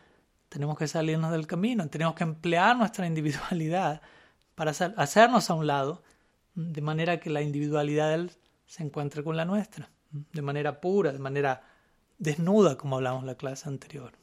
[0.49, 4.01] tenemos que salirnos del camino, tenemos que emplear nuestra individualidad
[4.55, 6.03] para hacernos a un lado,
[6.55, 8.31] de manera que la individualidad de Él
[8.65, 11.63] se encuentre con la nuestra, de manera pura, de manera
[12.17, 14.13] desnuda, como hablamos en la clase anterior.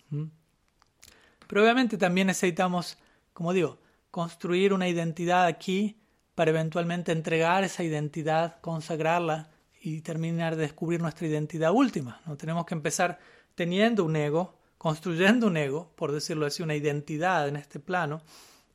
[1.46, 2.98] Pero obviamente también necesitamos,
[3.32, 3.78] como digo,
[4.10, 6.00] construir una identidad aquí
[6.38, 9.50] para eventualmente entregar esa identidad, consagrarla
[9.82, 12.20] y terminar de descubrir nuestra identidad última.
[12.26, 12.36] ¿no?
[12.36, 13.18] Tenemos que empezar
[13.56, 18.22] teniendo un ego, construyendo un ego, por decirlo así, una identidad en este plano,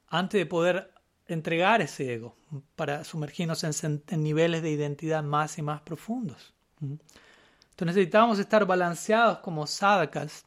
[0.09, 0.91] antes de poder
[1.25, 2.35] entregar ese ego
[2.75, 6.53] para sumergirnos en, niveles de identidad más y más profundos.
[6.81, 10.43] Entonces necesitamos estar balanceados como sadakas,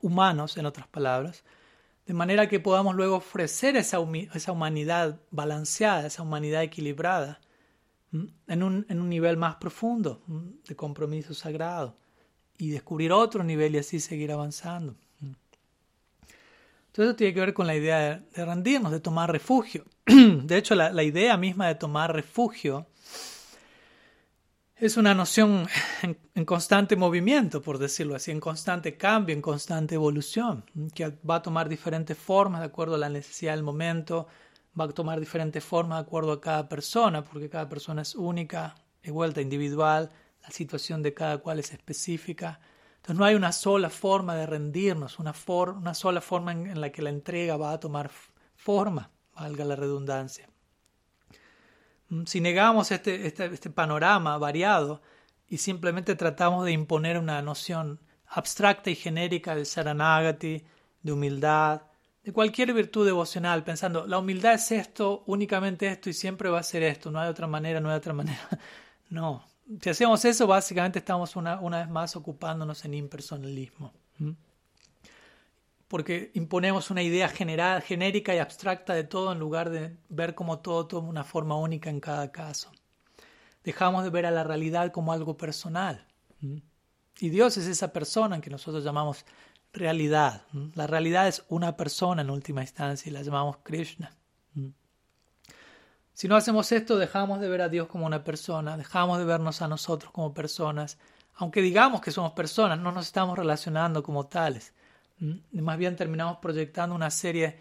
[0.00, 1.44] humanos en otras palabras,
[2.06, 3.98] de manera que podamos luego ofrecer esa,
[4.34, 7.40] esa humanidad balanceada, esa humanidad equilibrada,
[8.46, 10.22] en un, en un nivel más profundo
[10.68, 11.96] de compromiso sagrado
[12.56, 14.94] y descubrir otro nivel y así seguir avanzando.
[16.94, 19.84] Entonces eso tiene que ver con la idea de, rendirnos, de tomar refugio.
[20.06, 22.86] De hecho, la, la, idea misma de tomar refugio
[24.76, 25.68] es una noción
[26.34, 30.64] en, constante movimiento, por decirlo así, en constante cambio, en constante evolución,
[30.94, 34.26] que va a tomar diferentes formas de acuerdo a la necesidad del momento,
[34.78, 38.74] va a tomar diferentes formas de acuerdo a cada persona, porque cada persona es única,
[39.02, 40.10] de vuelta individual,
[40.42, 42.60] la situación de cada cual es específica.
[42.96, 47.02] Entonces no hay una sola forma de rendirnos, una, una sola forma en, la que
[47.02, 48.10] la entrega va a tomar
[48.56, 50.48] forma, valga la redundancia.
[52.08, 55.02] Mm, si negamos este, este, este panorama variado
[55.48, 60.64] y simplemente tratamos de imponer una noción abstracta y genérica del Saranagati,
[61.02, 61.82] de humildad,
[62.24, 66.62] de cualquier virtud devocional, pensando, la humildad es esto, únicamente esto y siempre va a
[66.62, 68.48] ser esto, no hay otra manera, no hay otra manera.
[69.10, 69.44] No,
[69.80, 73.92] si hacemos eso, básicamente estamos una, una vez más ocupándonos en impersonalismo.
[75.88, 80.60] Porque imponemos una idea general, genérica y abstracta de todo en lugar de ver como
[80.60, 82.72] todo toma una forma única en cada caso.
[83.62, 86.06] Dejamos de ver a la realidad como algo personal.
[87.18, 89.24] Y Dios es esa persona que nosotros llamamos
[89.72, 90.42] realidad.
[90.74, 94.10] La realidad es una persona en última instancia y la llamamos Krishna.
[96.12, 99.62] Si no hacemos esto, dejamos de ver a Dios como una persona, dejamos de vernos
[99.62, 100.98] a nosotros como personas.
[101.34, 104.73] Aunque digamos que somos personas, no nos estamos relacionando como tales.
[105.18, 107.58] Mm, más bien terminamos proyectando una serie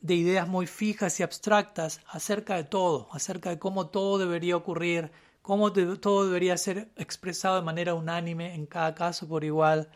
[0.00, 5.10] de ideas muy fijas y abstractas acerca de todo, acerca de cómo todo debería ocurrir,
[5.42, 9.88] cómo todo debería ser expresado de manera unánime en cada caso por igual,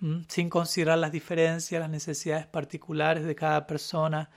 [0.00, 4.30] mm, sin considerar las diferencias, las necesidades particulares de cada persona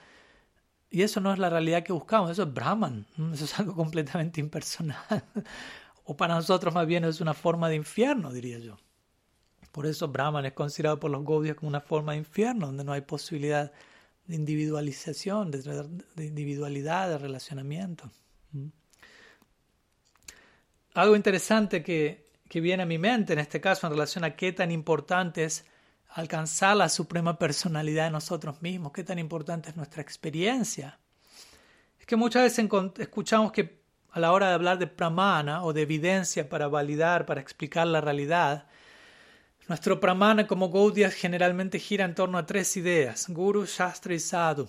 [0.94, 4.40] y eso no es la realidad que buscamos, eso es Brahman, eso es algo completamente
[4.40, 4.96] impersonal.
[6.04, 8.76] o para nosotros más bien es una forma de infierno, diría yo.
[9.74, 12.92] Por eso Brahman es considerado por los Gaudias como una forma de infierno, donde no
[12.92, 13.72] hay posibilidad
[14.24, 18.08] de individualización, de, individualidad, de relacionamiento.
[20.94, 24.52] Algo interesante que, que viene a mi mente en este caso en relación a qué
[24.52, 25.64] tan importante es
[26.10, 31.00] alcanzar la suprema personalidad de nosotros mismos, qué tan importante es nuestra experiencia.
[31.98, 35.82] Es que muchas veces escuchamos que a la hora de hablar de pramana o de
[35.82, 38.68] evidencia para validar, para explicar la realidad,
[39.68, 44.68] nuestro pramana como Gaudiya generalmente gira en torno a tres ideas, Guru, Shastra y Sadhu.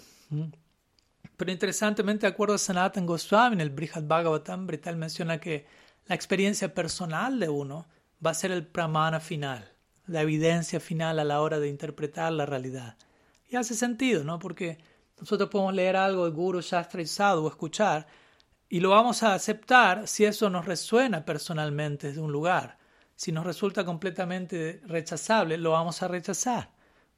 [1.37, 5.65] Pero interesantemente, de acuerdo a Sanatan Goswami, en el Brihad Bhagavatam, Brital menciona que
[6.05, 7.87] la experiencia personal de uno
[8.25, 9.75] va a ser el pramana final
[10.07, 12.95] la evidencia final a la hora de interpretar la realidad.
[13.49, 14.39] Y hace sentido, ¿no?
[14.39, 14.77] Porque
[15.19, 18.07] nosotros podemos leer algo de Guru, Shastra y Sadhu o escuchar
[18.67, 22.77] y lo vamos a aceptar si eso nos resuena personalmente desde un lugar.
[23.15, 26.71] Si nos resulta completamente rechazable, lo vamos a rechazar.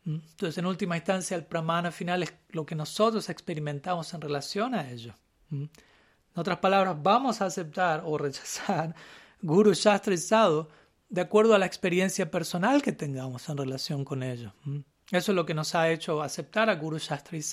[0.03, 0.15] ¿Mm?
[0.15, 4.89] Entonces, en última instancia, el pramana final es lo que nosotros experimentamos en relación a
[4.89, 5.15] ello.
[5.49, 5.63] ¿Mm?
[5.63, 8.95] En otras palabras, vamos a aceptar o rechazar
[9.41, 10.17] Guru, Shastra y
[11.09, 14.53] de acuerdo a la experiencia personal que tengamos en relación con ello.
[15.11, 17.43] Eso es lo que nos ha hecho aceptar a Guru Shastra y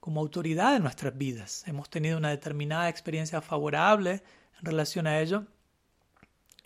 [0.00, 1.66] como autoridad en nuestras vidas.
[1.66, 4.22] Hemos tenido una determinada experiencia favorable
[4.58, 5.46] en relación a ello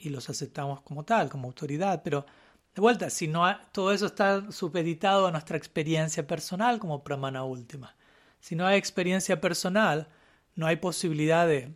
[0.01, 2.03] y los aceptamos como tal, como autoridad.
[2.03, 2.26] Pero
[2.74, 7.94] de vuelta, si no todo eso está supeditado a nuestra experiencia personal como pramana última.
[8.40, 10.09] Si no hay experiencia personal,
[10.55, 11.74] no hay posibilidad de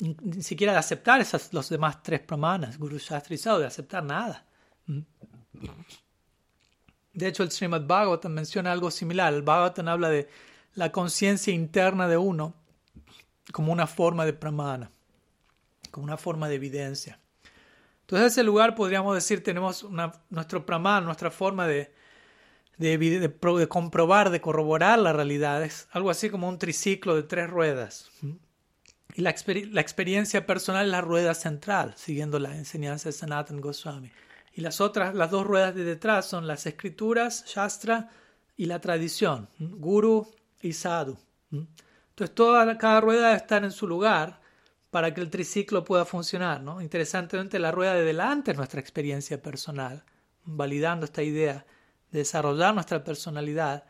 [0.00, 4.46] ni siquiera de aceptar esas, los demás tres pramanas, Guru Shastri de aceptar nada.
[4.86, 5.00] Mm.
[7.14, 9.34] De hecho, el Srimad Bhagavatam menciona algo similar.
[9.34, 10.28] El Bhagavatam habla de
[10.74, 12.54] la conciencia interna de uno
[13.52, 14.92] como una forma de pramana,
[16.02, 17.18] una forma de evidencia.
[18.08, 21.92] Entonces, en ese lugar podríamos decir, tenemos una, nuestro pramana, nuestra forma de,
[23.68, 25.62] comprobar, de corroborar la realidad.
[25.62, 28.10] Es algo así como un triciclo de tres ruedas.
[29.14, 29.34] Y la,
[29.70, 34.10] la experiencia personal es la rueda central, siguiendo la enseñanza de Sanatan Goswami.
[34.54, 38.08] Y las otras, las dos ruedas de detrás son las escrituras, Shastra,
[38.56, 41.18] y la tradición, Guru y Sadhu.
[41.50, 44.40] Entonces, toda, cada rueda debe estar en su lugar
[44.90, 46.62] para que el triciclo pueda funcionar.
[46.62, 46.80] ¿no?
[46.80, 50.04] Interesantemente, la rueda de delante es nuestra experiencia personal,
[50.44, 51.66] validando esta idea
[52.10, 53.84] de desarrollar nuestra personalidad,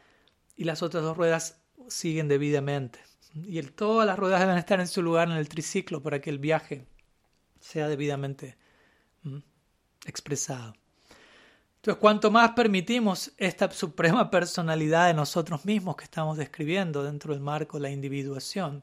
[0.57, 2.99] y las otras dos ruedas siguen debidamente.
[3.35, 6.31] Y el, todas las ruedas deben estar en su lugar en el triciclo para que
[6.31, 6.85] el viaje
[7.61, 8.57] sea debidamente
[10.05, 10.75] expresado.
[11.77, 17.43] Entonces, cuanto más permitimos esta suprema personalidad de nosotros mismos que estamos describiendo dentro del
[17.43, 18.83] marco de la individuación,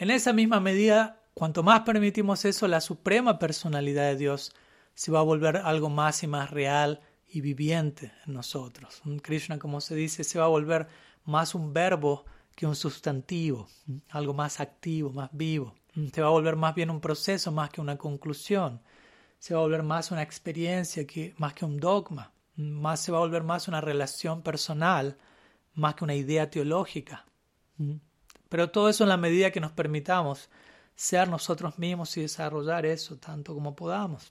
[0.00, 4.52] en esa misma medida, cuanto más permitimos eso, la suprema personalidad de Dios
[4.94, 9.02] se va a volver algo más y más real y viviente en nosotros.
[9.22, 10.88] Krishna, como se dice, se va a volver
[11.24, 12.24] más un verbo
[12.56, 13.68] que un sustantivo,
[14.08, 15.76] algo más activo, más vivo.
[16.12, 18.80] Se va a volver más bien un proceso más que una conclusión
[19.40, 23.18] se va a volver más una experiencia que, más que un dogma, más se va
[23.18, 25.16] a volver más una relación personal,
[25.74, 27.24] más que una idea teológica.
[28.50, 30.50] Pero todo eso en la medida que nos permitamos
[30.94, 34.30] ser nosotros mismos y desarrollar eso tanto como podamos.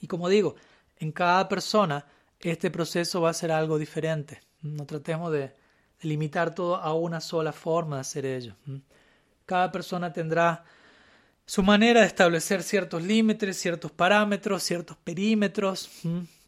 [0.00, 0.54] Y como digo,
[0.98, 2.06] en cada persona
[2.38, 4.40] este proceso va a ser algo diferente.
[4.62, 5.52] No tratemos de,
[6.02, 8.54] limitar todo a una sola forma de hacer ello.
[9.46, 10.64] Cada persona tendrá
[11.46, 15.90] su manera de establecer ciertos límites, ciertos parámetros, ciertos perímetros,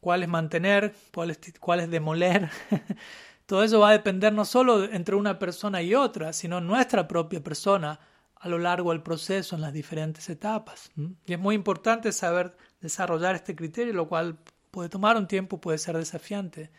[0.00, 2.50] cuáles mantener, cuáles, cuáles demoler.
[3.50, 7.42] Todo eso va a depender no solo entre una persona y otra, sino nuestra propia
[7.42, 7.98] persona
[8.36, 10.92] a lo largo del proceso en las diferentes etapas.
[11.26, 14.38] Y es muy importante saber desarrollar este criterio, lo cual
[14.70, 16.70] puede tomar un tiempo, puede ser desafiante,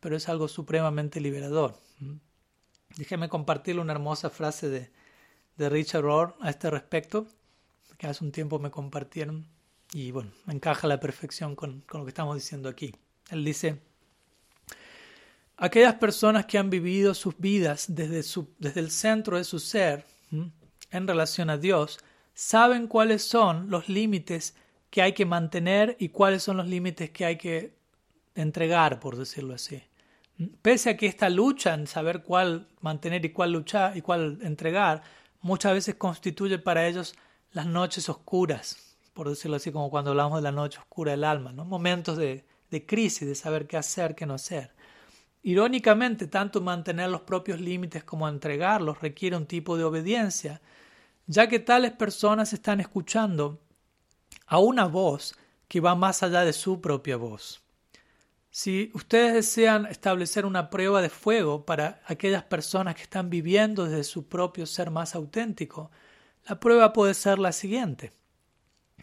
[0.00, 1.80] pero es algo supremamente liberador.
[2.98, 4.90] Déjeme compartirle una hermosa frase de,
[5.56, 7.26] de Richard Rohr a este respecto
[7.96, 9.48] que hace un tiempo me compartieron
[9.94, 12.94] y bueno, encaja a la perfección con, con lo que estamos diciendo aquí.
[13.30, 13.80] Él dice,
[15.56, 20.04] aquellas personas que han vivido sus vidas desde, su, desde el centro de su ser
[20.90, 21.98] en relación a Dios,
[22.34, 24.54] saben cuáles son los límites
[24.90, 27.76] que hay que mantener y cuáles son los límites que hay que
[28.34, 29.82] entregar, por decirlo así.
[30.60, 35.02] Pese a que esta lucha en saber cuál mantener y cuál luchar y cuál entregar,
[35.40, 37.14] muchas veces constituye para ellos
[37.52, 41.52] las noches oscuras, por decirlo así, como cuando hablamos de la noche oscura del alma,
[41.52, 41.64] ¿no?
[41.64, 44.75] momentos de, de crisis, de saber qué hacer, qué no hacer.
[45.46, 50.60] Irónicamente, tanto mantener los propios límites como entregarlos requiere un tipo de obediencia,
[51.28, 53.60] ya que tales personas están escuchando
[54.48, 55.36] a una voz
[55.68, 57.62] que va más allá de su propia voz.
[58.50, 64.02] Si ustedes desean establecer una prueba de fuego para aquellas personas que están viviendo desde
[64.02, 65.92] su propio ser más auténtico,
[66.48, 68.12] la prueba puede ser la siguiente.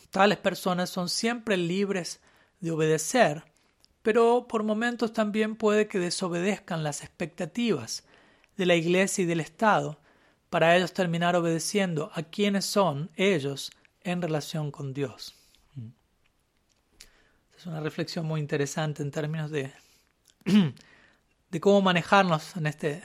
[0.09, 2.19] Tales personas son siempre libres
[2.59, 3.45] de obedecer,
[4.04, 8.04] pero por momentos también puede que desobedezcan las expectativas
[8.56, 9.99] de la Iglesia y del Estado
[10.51, 15.34] para ellos terminar obedeciendo a quienes son ellos en relación con Dios.
[17.58, 19.74] Es una reflexión muy interesante en términos de,
[21.49, 23.01] de cómo manejarnos en este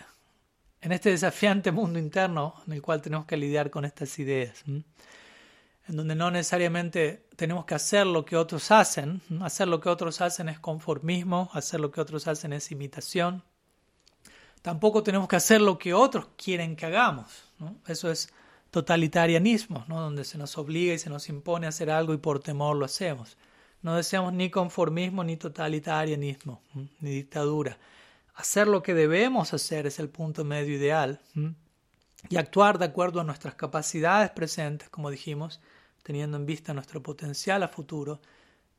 [0.80, 4.62] en este desafiante mundo interno en el cual tenemos que lidiar con estas ideas,
[5.88, 10.20] en donde no necesariamente tenemos que hacer lo que otros hacen, hacer lo que otros
[10.20, 13.42] hacen es conformismo, hacer lo que otros hacen es imitación,
[14.60, 17.44] tampoco tenemos que hacer lo que otros quieren que hagamos,
[17.86, 18.28] eso es
[18.70, 20.00] totalitarianismo, ¿no?
[20.00, 22.84] donde se nos obliga y se nos impone a hacer algo y por temor lo
[22.84, 23.38] hacemos.
[23.80, 26.60] No deseamos ni conformismo, ni totalitarianismo,
[27.00, 27.78] ni dictadura.
[28.34, 31.20] Hacer lo que debemos hacer es el punto medio ideal
[32.28, 35.60] y actuar de acuerdo a nuestras capacidades presentes, como dijimos,
[36.02, 38.20] teniendo en vista nuestro potencial a futuro.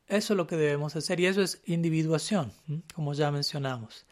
[0.06, 2.52] Eso es lo que debemos hacer y eso es individuación,
[2.94, 4.06] como ya mencionamos.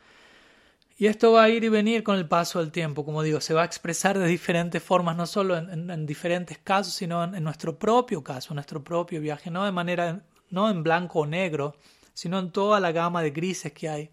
[0.97, 3.55] Y esto va a ir y venir con el paso del tiempo, como digo, se
[3.55, 8.25] va a expresar de diferentes formas, no solo en, diferentes casos, sino en, nuestro propio
[8.25, 11.77] caso, nuestro propio viaje, no de manera, no en blanco o negro,
[12.15, 14.11] sino en toda la gama de grises que hay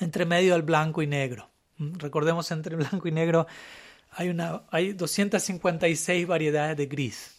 [0.00, 1.48] entre medio del blanco y negro.
[1.78, 3.46] Recordemos, entre blanco y negro
[4.10, 7.34] hay, una, hay 256 variedades de gris.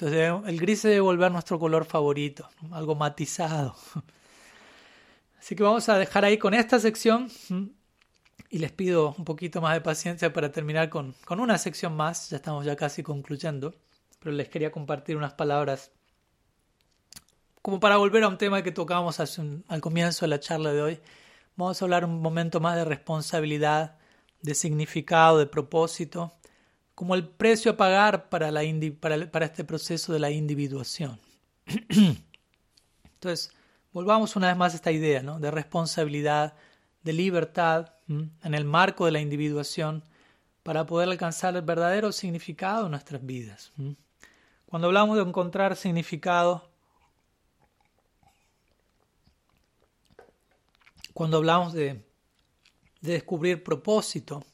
[0.00, 3.74] Entonces, el gris se debe volver nuestro color favorito, algo matizado.
[5.38, 7.30] Así que vamos a dejar ahí con esta sección
[8.50, 12.30] y les pido un poquito más de paciencia para terminar con, con una sección más.
[12.30, 13.74] Ya estamos ya casi concluyendo,
[14.18, 15.92] pero les quería compartir unas palabras
[17.62, 21.00] como para volver a un tema que tocábamos al comienzo de la charla de hoy
[21.56, 23.98] vamos a hablar un momento más de responsabilidad,
[24.40, 26.32] de significado, de propósito,
[27.00, 31.18] como el precio a pagar para, este proceso de la individuación.
[33.14, 33.54] Entonces,
[33.90, 35.40] volvamos una vez más a esta idea ¿no?
[35.40, 36.52] de responsabilidad,
[37.02, 40.04] de libertad en el marco de la individuación
[40.62, 43.72] para poder alcanzar el verdadero significado de nuestras vidas.
[44.66, 46.68] Cuando hablamos de encontrar significado,
[51.14, 52.04] cuando hablamos de
[53.00, 54.44] descubrir propósito,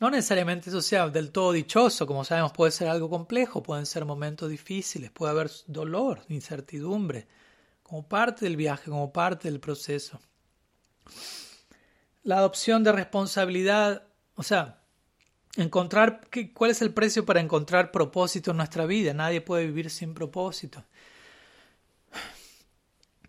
[0.00, 4.06] no necesariamente eso sea del todo dichoso, como sabemos puede ser algo complejo, pueden ser
[4.06, 7.28] momentos difíciles, puede haber dolor, incertidumbre,
[7.82, 10.18] como parte del viaje, como parte del proceso.
[12.22, 14.04] La adopción de responsabilidad,
[14.36, 14.80] o sea,
[15.56, 16.22] encontrar
[16.54, 19.12] cuál es el precio para encontrar propósito en nuestra vida.
[19.12, 20.82] Nadie puede vivir sin propósito.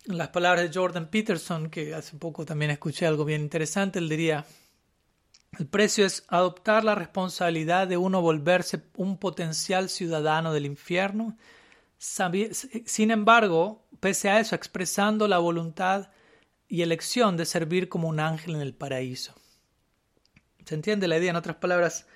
[0.06, 4.46] las palabras de Jordan Peterson, que hace poco también escuché algo bien interesante, él diría,
[5.58, 11.36] el precio es adoptar la responsabilidad de uno volverse un potencial ciudadano del infierno,
[11.98, 16.10] sin embargo, pese a eso, expresando la voluntad
[16.68, 19.34] y elección de servir como un ángel en el paraíso.
[20.64, 21.30] ¿Se entiende la idea?
[21.30, 22.06] En otras palabras,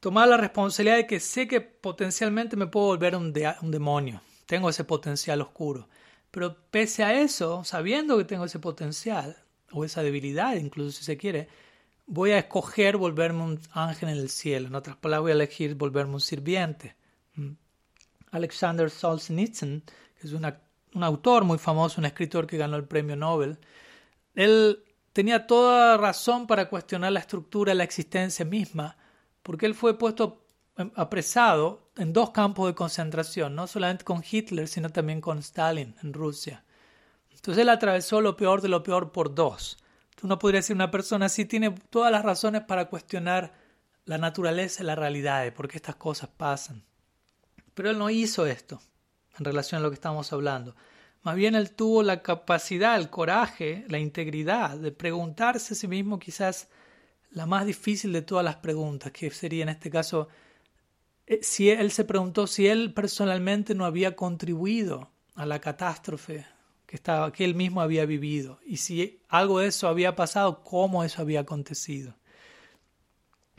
[0.00, 4.68] tomar la responsabilidad de que sé que potencialmente me puedo volver un, un demonio, tengo
[4.68, 5.88] ese potencial oscuro,
[6.30, 9.36] pero pese a eso, sabiendo que tengo ese potencial,
[9.70, 11.48] o esa debilidad incluso si se quiere,
[12.06, 14.68] voy a escoger volverme un ángel en el cielo.
[14.68, 16.96] En otras palabras, voy a elegir volverme un sirviente.
[17.34, 17.52] Mm.
[18.32, 19.82] Alexander Solzhenitsyn,
[20.20, 23.58] que es un autor muy famoso, un escritor que ganó el premio Nobel,
[24.34, 24.82] él
[25.12, 28.96] tenía toda razón para cuestionar la estructura la existencia misma,
[29.42, 30.46] porque él fue puesto
[30.94, 36.12] apresado en dos campos de concentración, no solamente con Hitler, sino también con Stalin en
[36.12, 36.64] Rusia.
[37.30, 39.76] Entonces él atravesó lo peor de lo peor por dos.
[40.22, 43.52] Uno podría decir una persona así tiene todas las razones para cuestionar
[44.04, 46.84] la naturaleza y la realidad de por qué estas cosas pasan.
[47.74, 48.80] Pero él no hizo esto
[49.38, 50.76] en relación a lo que estamos hablando.
[51.22, 56.18] Más bien él tuvo la capacidad, el coraje, la integridad de preguntarse a sí mismo
[56.18, 56.68] quizás
[57.30, 60.28] la más difícil de todas las preguntas, que sería en este caso,
[61.26, 66.44] eh, si él se preguntó si él personalmente no había contribuido a la catástrofe
[67.32, 68.60] que, él mismo había vivido.
[68.66, 72.14] Y si algo de eso había pasado, cómo eso había acontecido.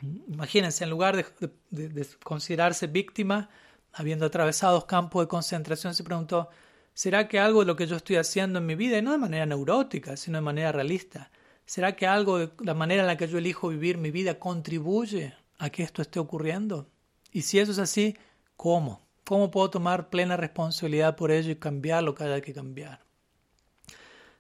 [0.02, 3.50] Imagínense, en lugar de, considerarse víctima,
[3.94, 6.50] habiendo atravesado campos de concentración, se preguntó,
[6.94, 9.18] ¿será que algo de lo que yo estoy haciendo en mi vida, y no de
[9.18, 11.32] manera neurótica, sino de manera realista,
[11.66, 15.34] ¿será que algo de la manera en la que yo elijo vivir mi vida contribuye
[15.58, 16.90] a que esto esté ocurriendo?
[17.32, 18.16] Y si eso es así,
[18.58, 19.02] ¿cómo?
[19.24, 23.03] ¿Cómo puedo tomar plena responsabilidad por ello y cambiar lo que haya que cambiar?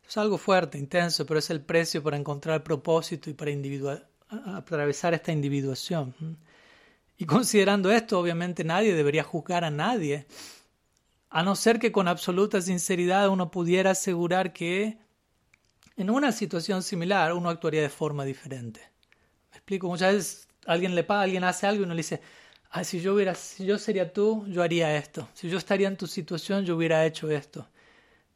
[0.07, 3.51] Es algo fuerte, intenso, pero es el precio para encontrar propósito y para
[4.29, 6.13] atravesar esta individuación.
[7.17, 10.25] Y considerando esto, obviamente nadie debería juzgar a nadie,
[11.29, 14.97] a no ser que con absoluta sinceridad uno pudiera asegurar que
[15.95, 18.81] en una situación similar uno actuaría de forma diferente.
[19.51, 22.21] Me explico, muchas veces alguien le paga, alguien hace algo y uno le dice,
[22.83, 25.27] si yo hubiera, si yo sería tú, yo haría esto.
[25.33, 27.67] Si yo estaría en tu situación, yo hubiera hecho esto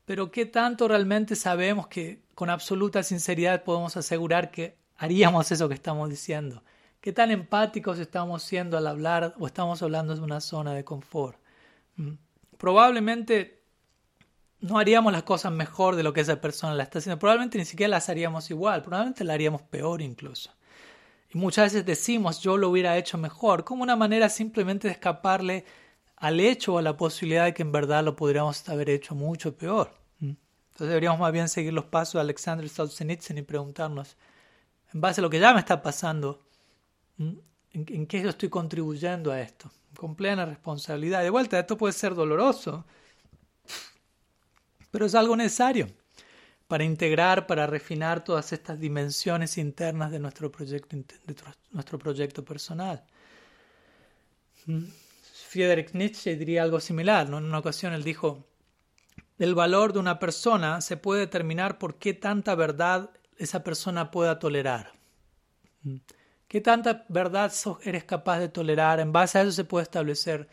[0.07, 5.75] pero ¿qué tanto realmente sabemos que con absoluta sinceridad podemos asegurar que haríamos eso que
[5.75, 6.63] estamos diciendo?
[7.01, 11.37] ¿Qué tan empáticos estamos siendo al hablar o estamos hablando de una zona de confort?
[11.97, 12.13] Mm.
[12.57, 13.61] Probablemente
[14.61, 17.19] no haríamos las cosas mejor de lo que esa persona la está haciendo.
[17.19, 18.83] Probablemente ni siquiera las haríamos igual.
[18.83, 20.53] Probablemente la haríamos peor incluso.
[21.33, 25.65] Y muchas veces decimos yo lo hubiera hecho mejor, como una manera simplemente de escaparle
[26.17, 29.55] al hecho o a la posibilidad de que en verdad lo podríamos haber hecho mucho
[29.55, 29.91] peor.
[30.19, 34.15] Entonces deberíamos más bien seguir los pasos de Alexander Solzhenitsyn y preguntarnos,
[34.93, 36.39] en base a lo que ya me está pasando.
[37.17, 39.71] ¿en, qué yo estoy contribuyendo a esto?
[39.95, 41.23] Con plena responsabilidad.
[41.23, 42.85] De vuelta, esto puede ser doloroso,
[44.91, 45.87] pero es algo necesario
[46.67, 51.35] para integrar, para refinar todas estas dimensiones internas de nuestro proyecto, de
[51.71, 53.03] nuestro proyecto personal.
[54.67, 54.83] ¿Mm?
[55.47, 57.29] Friedrich Nietzsche diría algo similar.
[57.29, 57.37] ¿no?
[57.37, 58.45] En una ocasión él dijo,
[59.39, 64.39] el valor de una persona se puede determinar por qué tanta verdad esa persona pueda
[64.39, 64.91] tolerar.
[66.47, 67.51] ¿Qué tanta verdad
[67.83, 68.99] eres capaz de tolerar?
[68.99, 70.49] En base a eso se puede establecer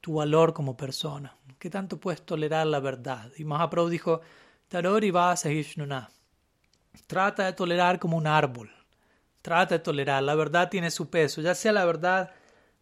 [0.00, 1.36] tu valor como persona.
[1.58, 3.30] ¿Qué tanto puedes tolerar la verdad?
[3.38, 4.20] Y Mahaprabhu dijo,
[4.68, 5.10] Tarori
[7.06, 8.70] Trata de tolerar como un árbol.
[9.40, 10.22] Trata de tolerar.
[10.22, 12.32] La verdad tiene su peso, ya sea la verdad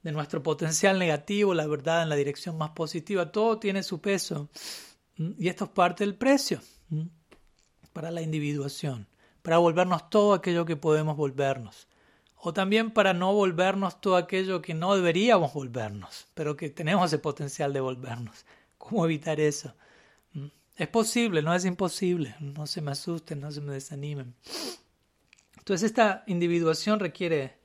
[0.03, 4.49] de nuestro potencial negativo, la verdad en la dirección más positiva, todo tiene su peso.
[5.17, 6.61] Y esto es parte del precio
[7.93, 9.07] para la individuación,
[9.43, 11.89] para volvernos todo aquello que podemos volvernos.
[12.45, 17.21] O también para no volvernos todo aquello que no deberíamos volvernos, pero que tenemos el
[17.21, 18.45] potencial de volvernos.
[18.79, 19.75] ¿Cómo evitar eso?
[20.77, 22.35] Es posible, no es imposible.
[22.41, 24.35] No se me asusten, no se me desanimen.
[25.57, 27.59] Entonces esta individuación requiere,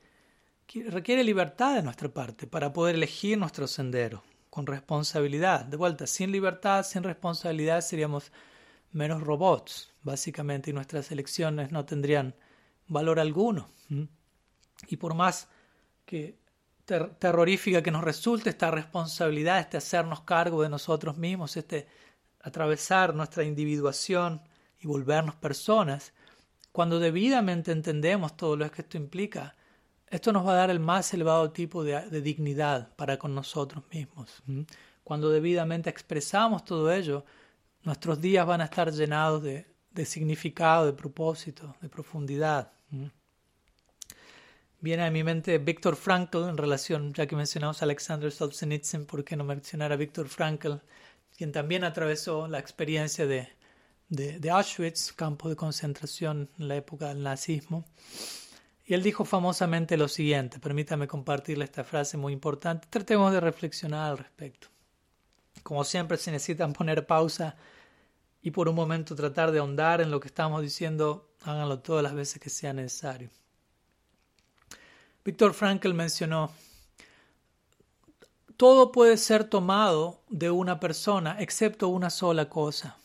[0.88, 5.64] requiere libertad de nuestra parte para poder elegir nuestro sendero con responsabilidad.
[5.64, 8.32] De vuelta, sin libertad, sin responsabilidad seríamos
[8.92, 12.34] menos robots, básicamente, y nuestras elecciones no tendrían
[12.86, 13.70] valor alguno.
[14.88, 15.48] Y por más
[16.04, 16.38] que
[16.84, 21.86] terrorífica que nos resulte esta responsabilidad, este hacernos cargo de nosotros mismos, este
[22.40, 24.40] atravesar nuestra individuación
[24.80, 26.14] y volvernos personas,
[26.72, 29.54] cuando debidamente entendemos todo lo que esto implica,
[30.10, 34.42] esto nos va a dar el más elevado tipo de, dignidad para con nosotros mismos.
[35.04, 37.24] Cuando debidamente expresamos todo ello,
[37.82, 39.66] nuestros días van a estar llenados de,
[40.04, 42.72] significado, de propósito, de profundidad.
[44.80, 49.24] Viene a mi mente Viktor Frankl en relación, ya que mencionamos a Alexander Solzhenitsyn, ¿por
[49.24, 50.74] qué no mencionar a Viktor Frankl,
[51.36, 53.48] quien también atravesó la experiencia de,
[54.08, 57.84] de, Auschwitz, campo de concentración en la época del nazismo?
[58.88, 64.12] Y él dijo famosamente lo siguiente, permítame compartirle esta frase muy importante, tratemos de reflexionar
[64.12, 64.68] al respecto.
[65.62, 67.54] Como siempre, si necesitan poner pausa
[68.40, 72.14] y por un momento tratar de ahondar en lo que estamos diciendo, háganlo todas las
[72.14, 73.28] veces que sea necesario.
[75.22, 76.50] Víctor Frankl mencionó,
[78.56, 82.96] todo puede ser tomado de una persona excepto una sola cosa.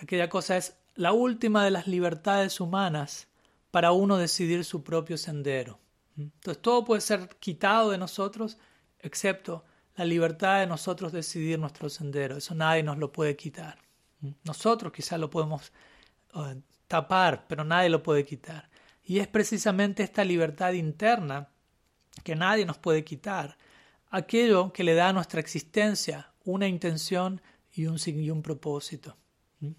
[0.00, 3.26] Aquella cosa es la última de las libertades humanas
[3.74, 5.80] para uno decidir su propio sendero.
[6.16, 8.56] Entonces todo puede ser quitado de nosotros
[9.00, 9.64] excepto
[9.96, 12.36] la libertad de nosotros decidir nuestro sendero.
[12.36, 13.76] Eso nadie nos lo puede quitar.
[14.44, 15.72] Nosotros quizás lo podemos
[16.36, 18.70] eh, tapar, pero nadie lo puede quitar.
[19.02, 21.48] Y es precisamente esta libertad interna
[22.22, 23.58] que nadie nos puede quitar,
[24.08, 29.16] aquello que le da a nuestra existencia una intención y un, y un propósito.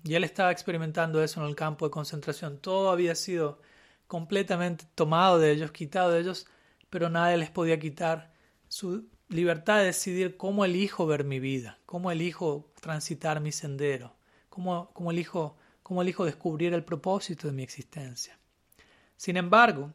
[0.04, 2.58] Y él estaba experimentando eso en el campo de concentración.
[2.58, 3.62] Todo había sido
[4.08, 6.47] completamente tomado de ellos, quitado de ellos,
[6.89, 8.34] pero nadie les podía quitar
[8.68, 14.16] su libertad de decidir cómo elijo ver mi vida, cómo elijo transitar mi sendero,
[14.49, 18.38] cómo, cómo, elijo, cómo elijo descubrir el propósito de mi existencia.
[19.18, 19.93] Sin embargo,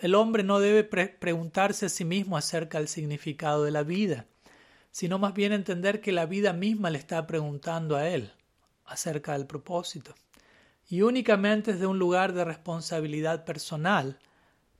[0.00, 4.26] el hombre no debe preguntarse a sí mismo acerca del significado de la vida,
[4.90, 8.32] sino más bien entender que la vida misma le está preguntando a él
[8.84, 10.14] acerca del propósito.
[10.90, 14.18] Y únicamente desde un lugar de responsabilidad personal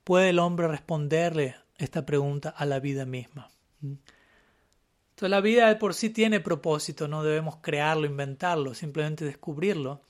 [0.03, 3.49] puede el hombre responderle esta pregunta a la vida misma.
[3.81, 10.03] Entonces la vida de por sí tiene propósito, no debemos crearlo, inventarlo, simplemente descubrirlo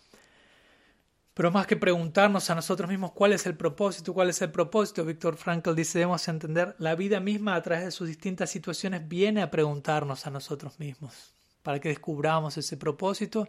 [1.34, 5.06] pero más que preguntarnos a nosotros mismos cuál es el propósito, cuál es el propósito,
[5.06, 9.42] Víctor Frankl dice, debemos entender, la vida misma a través de sus distintas situaciones viene
[9.42, 11.34] a preguntarnos a nosotros mismos,
[11.64, 13.48] para que descubramos ese propósito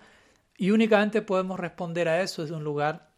[0.63, 3.11] y únicamente podemos responder a eso desde un lugar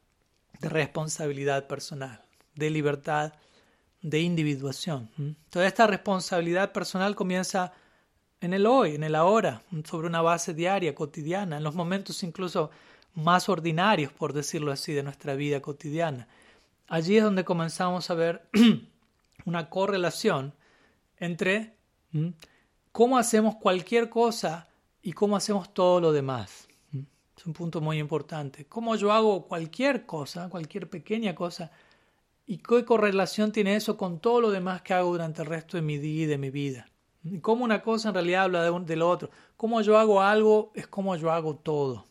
[0.60, 2.24] de responsabilidad personal,
[2.54, 3.34] de libertad,
[4.00, 5.10] de individuación.
[5.50, 7.74] Toda esta responsabilidad personal comienza
[8.40, 12.70] en el hoy, en el ahora, sobre una base diaria, cotidiana, en los momentos incluso
[13.12, 16.26] más ordinarios, por decirlo así, de nuestra vida cotidiana.
[16.88, 18.48] Allí es donde comenzamos a ver
[19.44, 20.54] una correlación
[21.18, 21.74] entre
[22.90, 24.66] cómo hacemos cualquier cosa
[25.02, 26.68] y cómo hacemos todo lo demás.
[27.46, 28.66] Un punto muy importante.
[28.66, 31.70] Cómo yo hago cualquier cosa, cualquier pequeña cosa,
[32.46, 35.82] y qué correlación tiene eso con todo lo demás que hago durante el resto de
[35.82, 36.86] mi día y de mi vida.
[37.40, 39.30] Cómo una cosa en realidad habla de, un, de lo otro.
[39.56, 42.06] Cómo yo hago algo es como yo hago todo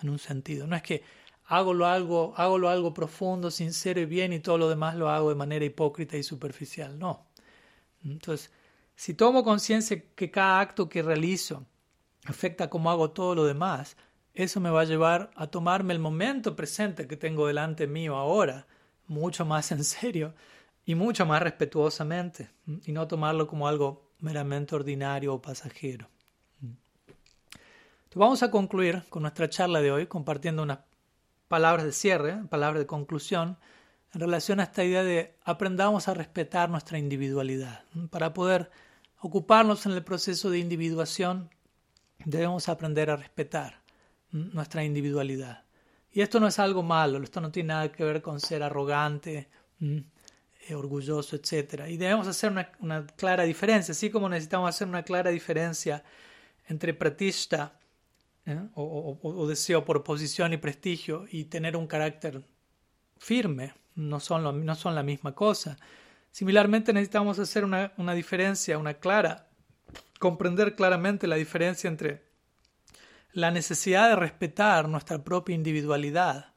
[0.00, 0.66] en un sentido.
[0.68, 1.02] No es que
[1.46, 5.10] hago lo algo, hago lo algo profundo, sincero y bien y todo lo demás lo
[5.10, 6.96] hago de manera hipócrita y superficial.
[6.96, 7.26] No.
[8.04, 8.52] Entonces,
[8.94, 11.66] si tomo conciencia que cada acto que realizo
[12.26, 13.96] afecta cómo hago todo lo demás,
[14.34, 18.66] eso me va a llevar a tomarme el momento presente que tengo delante mío ahora
[19.06, 20.34] mucho más en serio
[20.84, 22.50] y mucho más respetuosamente
[22.84, 26.08] y no tomarlo como algo meramente ordinario o pasajero
[28.14, 30.80] vamos a concluir con nuestra charla de hoy compartiendo unas
[31.48, 33.58] palabras de cierre, palabras de conclusión
[34.14, 37.84] en relación a esta idea de aprendamos a respetar nuestra individualidad.
[38.10, 38.70] Para poder
[39.20, 41.50] ocuparnos en el proceso de individuación,
[42.24, 43.81] debemos aprender a respetar
[44.32, 45.64] nuestra individualidad.
[46.10, 49.48] Y esto no es algo malo, esto no tiene nada que ver con ser arrogante,
[49.80, 51.84] eh, orgulloso, etc.
[51.88, 56.04] Y debemos hacer una, una, clara diferencia, así como necesitamos hacer una clara diferencia
[56.68, 57.78] entre pratista
[58.46, 58.60] ¿eh?
[58.74, 62.42] o, deseo por posición y prestigio y tener un carácter
[63.18, 65.76] firme, no son, no son la misma cosa.
[66.30, 69.48] Similarmente necesitamos hacer una, una diferencia, una clara,
[70.18, 72.31] comprender claramente la diferencia entre
[73.32, 76.52] la necesidad de respetar nuestra propia individualidad.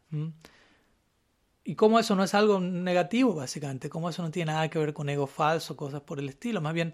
[1.64, 4.94] Y cómo eso no es algo negativo, básicamente, cómo eso no tiene nada que ver
[4.94, 6.62] con ego falso, cosas por el estilo.
[6.62, 6.94] Más bien,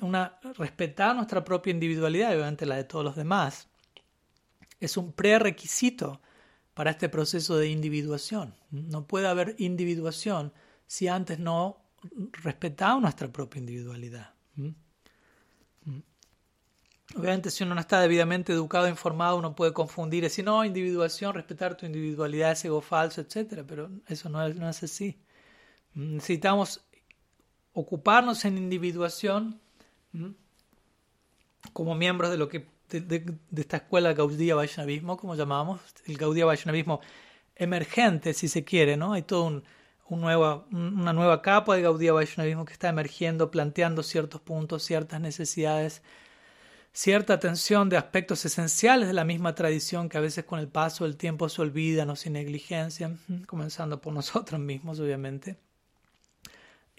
[0.00, 3.68] una, respetar nuestra propia individualidad, obviamente la de todos los demás,
[4.80, 6.20] es un prerequisito
[6.74, 8.54] para este proceso de individuación.
[8.70, 10.52] No puede haber individuación
[10.86, 11.84] si antes no
[12.42, 14.34] respetamos nuestra propia individualidad.
[17.16, 21.76] Obviamente, si uno no está debidamente educado, informado, uno puede confundir, decir, no, individuación, respetar
[21.76, 23.64] tu individualidad es ego falso, etc.
[23.66, 25.20] Pero eso no es, no es así.
[25.94, 26.80] Necesitamos
[27.74, 29.60] ocuparnos en individuación
[31.72, 33.24] como miembros de lo que de,
[33.56, 37.00] esta escuela Vaishnavismo, como llamamos, el Gaudiya Vaishnavismo
[37.56, 39.12] emergente, si se quiere, ¿no?
[39.14, 39.64] Hay toda un,
[40.08, 46.02] un una nueva capa de Gaudiya Vaishnavismo que está emergiendo, planteando ciertos puntos, ciertas necesidades
[46.92, 51.04] cierta atención de aspectos esenciales de la misma tradición que a veces con el paso
[51.04, 55.56] del tiempo se olvidan o se negligencian, comenzando por nosotros mismos, obviamente.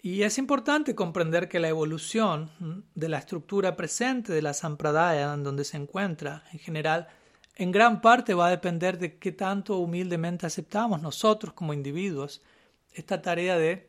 [0.02, 2.50] Y es importante comprender que la evolución
[2.94, 7.08] de la estructura presente de la sampradaya, en donde se encuentra en general,
[7.56, 12.42] en gran parte va a depender de qué tanto humildemente aceptamos nosotros como individuos
[12.92, 13.88] esta tarea de,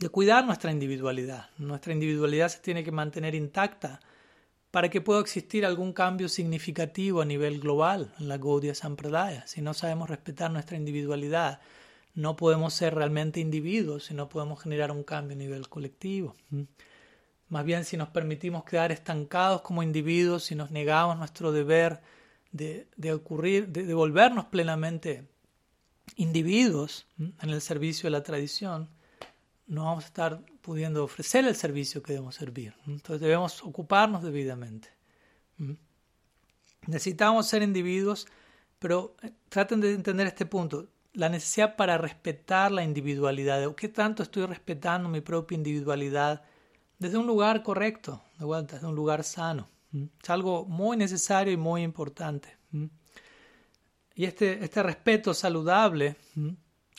[0.00, 1.50] de cuidar nuestra individualidad.
[1.56, 4.00] Nuestra individualidad se tiene que mantener intacta
[4.72, 9.46] para que pueda existir algún cambio significativo a nivel global en la Gaudiya Sampradaya.
[9.46, 11.60] Si no sabemos respetar nuestra individualidad,
[12.14, 16.34] no podemos ser realmente individuos y no podemos generar un cambio a nivel colectivo.
[17.50, 22.00] Más bien, si nos permitimos quedar estancados como individuos, si nos negamos nuestro deber
[22.50, 25.28] de, ocurrir, de volvernos plenamente
[26.16, 28.88] individuos en el servicio de la tradición,
[29.72, 32.74] no vamos a estar pudiendo ofrecer el servicio que debemos servir.
[32.86, 34.90] Entonces debemos ocuparnos debidamente.
[36.86, 38.26] Necesitamos ser individuos,
[38.78, 40.88] pero eh, traten de entender este punto.
[41.14, 43.74] La necesidad para respetar la individualidad.
[43.74, 46.42] ¿Qué tanto estoy respetando mi propia individualidad
[46.98, 49.70] desde un lugar correcto, desde un lugar sano?
[50.22, 52.58] Es algo muy necesario y muy importante.
[54.14, 56.16] Y este, este respeto saludable,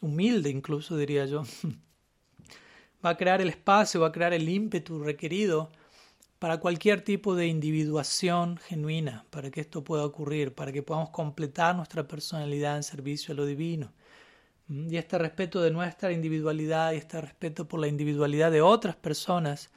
[0.02, 1.44] humilde incluso diría yo,
[3.06, 5.72] va a crear el espacio, va a crear el ímpetu requerido
[6.40, 11.76] para cualquier tipo de individuación genuina, para que esto pueda ocurrir, para que podamos completar
[11.76, 13.94] nuestra personalidad en servicio a lo divino.
[14.68, 18.96] Mm, y este respeto de nuestra individualidad y este respeto por la individualidad de otras
[18.96, 19.72] personas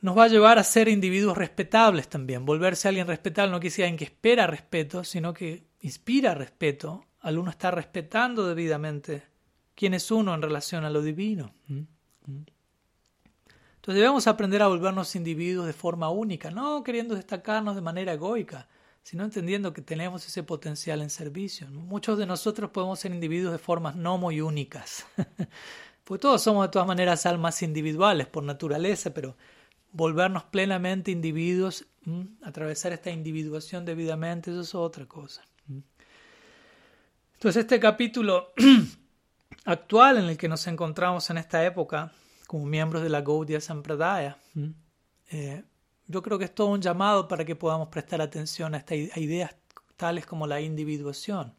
[0.00, 2.44] nos va a llevar a ser individuos respetables también.
[2.44, 7.38] Volverse alguien respetable no quiere decir alguien que espera respeto, sino que inspira respeto al
[7.38, 9.22] uno estar respetando debidamente
[9.74, 11.54] quién es uno en relación a lo divino.
[12.26, 18.68] Entonces debemos aprender a volvernos individuos de forma única, no queriendo destacarnos de manera egoica,
[19.02, 21.68] sino entendiendo que tenemos ese potencial en servicio.
[21.70, 25.06] Muchos de nosotros podemos ser individuos de formas no muy únicas,
[26.04, 29.36] porque todos somos de todas maneras almas individuales por naturaleza, pero
[29.92, 31.86] volvernos plenamente individuos,
[32.42, 35.42] atravesar esta individuación debidamente, eso es otra cosa.
[37.34, 38.52] Entonces este capítulo
[39.66, 42.12] actual en el que nos encontramos en esta época,
[42.46, 44.38] como miembros de la Gaudiya Sampradaya,
[45.30, 45.64] eh,
[46.06, 49.54] yo creo que es todo un llamado para que podamos prestar atención a, estas ideas
[49.96, 51.54] tales como la individuación,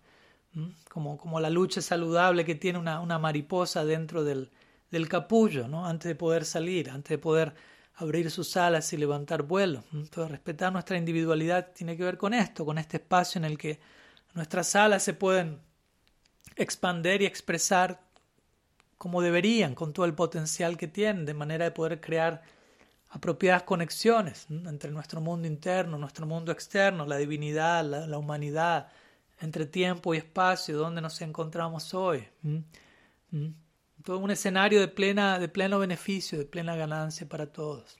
[0.89, 4.49] como, como la lucha saludable que tiene una, una mariposa dentro del,
[4.89, 5.85] del capullo, ¿no?
[5.85, 7.53] antes de poder salir, antes de poder
[7.95, 9.83] abrir sus alas y levantar vuelo.
[9.91, 13.79] Entonces, respetar nuestra individualidad tiene que ver con esto, con este espacio en el que
[14.33, 15.59] nuestras alas se pueden
[16.57, 18.01] expander y expresar
[18.97, 22.41] como deberían, con todo el potencial que tienen, de manera de poder crear
[23.09, 28.89] apropiadas conexiones entre nuestro mundo interno, nuestro mundo externo, la divinidad, la, humanidad,
[29.39, 32.27] entre tiempo y espacio, donde nos encontramos hoy.
[34.03, 37.97] Todo un escenario de, plena, de pleno beneficio, de plena ganancia para todos.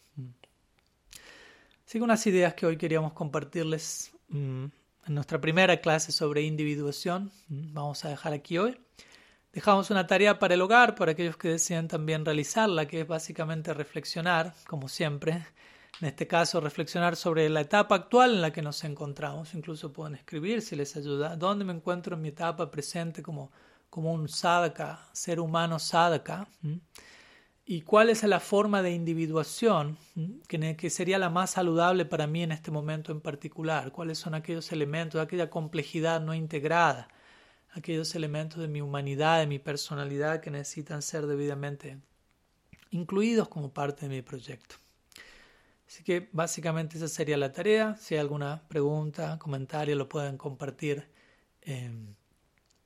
[1.86, 4.12] Así unas ideas que hoy queríamos compartirles
[5.08, 7.32] en nuestra primera clase sobre individuación.
[7.48, 8.78] Vamos a dejar aquí hoy.
[9.54, 13.74] Dejamos una tarea para el hogar, para aquellos que desean también realizarla, que es básicamente
[13.74, 15.46] reflexionar, como siempre.
[16.02, 19.54] En este caso, reflexionar sobre la etapa actual en la que nos encontramos.
[19.56, 21.36] Incluso pueden escribir si les ayuda.
[21.38, 23.52] ¿Dónde me encuentro en mi etapa presente como,
[23.90, 26.48] como un sadhaka, ser humano sadhaka?
[27.70, 29.98] Y cuál es la forma de individuación
[30.48, 34.72] que, sería la más saludable para mí en este momento en particular, cuáles son aquellos
[34.72, 37.10] elementos, aquella complejidad no integrada,
[37.74, 42.00] aquellos elementos de mi humanidad, de mi personalidad que necesitan ser debidamente
[42.92, 44.78] incluidos como parte de mi proyecto.
[45.86, 47.98] Así que básicamente esa sería la tarea.
[47.98, 51.06] Si hay alguna pregunta, comentario, lo pueden compartir
[51.64, 52.16] em,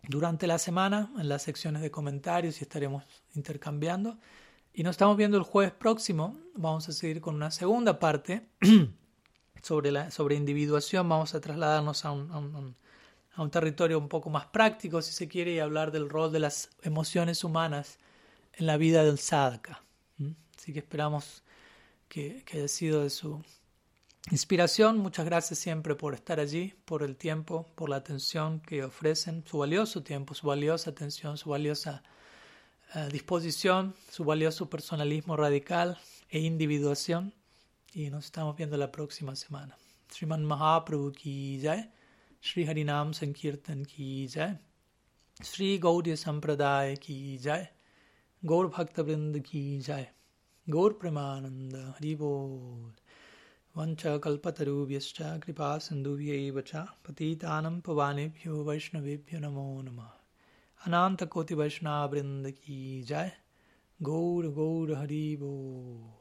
[0.08, 3.04] durante la semana en las secciones de comentarios y estaremos
[3.36, 4.18] intercambiando.
[4.74, 6.40] Y nos estamos viendo el jueves próximo.
[6.56, 8.48] Vamos a seguir con una segunda parte
[9.62, 11.08] sobre, la, sobre individuación.
[11.10, 12.76] Vamos a trasladarnos a un,
[13.34, 16.40] a un territorio un poco más práctico, si se quiere, y hablar del rol de
[16.40, 18.00] las emociones humanas
[18.54, 19.84] en la vida del sadhaka.
[20.58, 21.44] Así que esperamos
[22.08, 23.42] que, haya sido de su
[24.30, 25.00] inspiración.
[25.00, 29.58] Muchas gracias siempre por estar allí, por el tiempo, por la atención que ofrecen, su
[29.58, 32.04] valioso tiempo, su valiosa atención, su valiosa
[32.95, 35.99] eh, disposición, su valioso personalismo radical
[36.31, 37.33] e individuación.
[37.93, 39.77] Y nos estamos viendo la próxima semana.
[40.11, 41.91] Sriman Mahaprabhu ki jai,
[42.41, 44.59] Sri Harinam Sankirtan ki jai,
[45.43, 47.71] Sri Gaudya Sampradaya ki jai,
[48.43, 49.05] Gaur Bhakta
[49.43, 50.09] ki jai.
[50.67, 52.95] गौर प्रेमानंद हरि बोल
[53.75, 60.20] वंच कल्पतरुभ्यश्च कृपा सिन्धुभ्यैव च पतितानं पवानेभ्यो वैष्णवेभ्यो नमो नमः
[60.88, 63.32] अनंत कोटि वैष्णव वृंद की जय।
[64.02, 66.21] गौर गौर हरि बोल।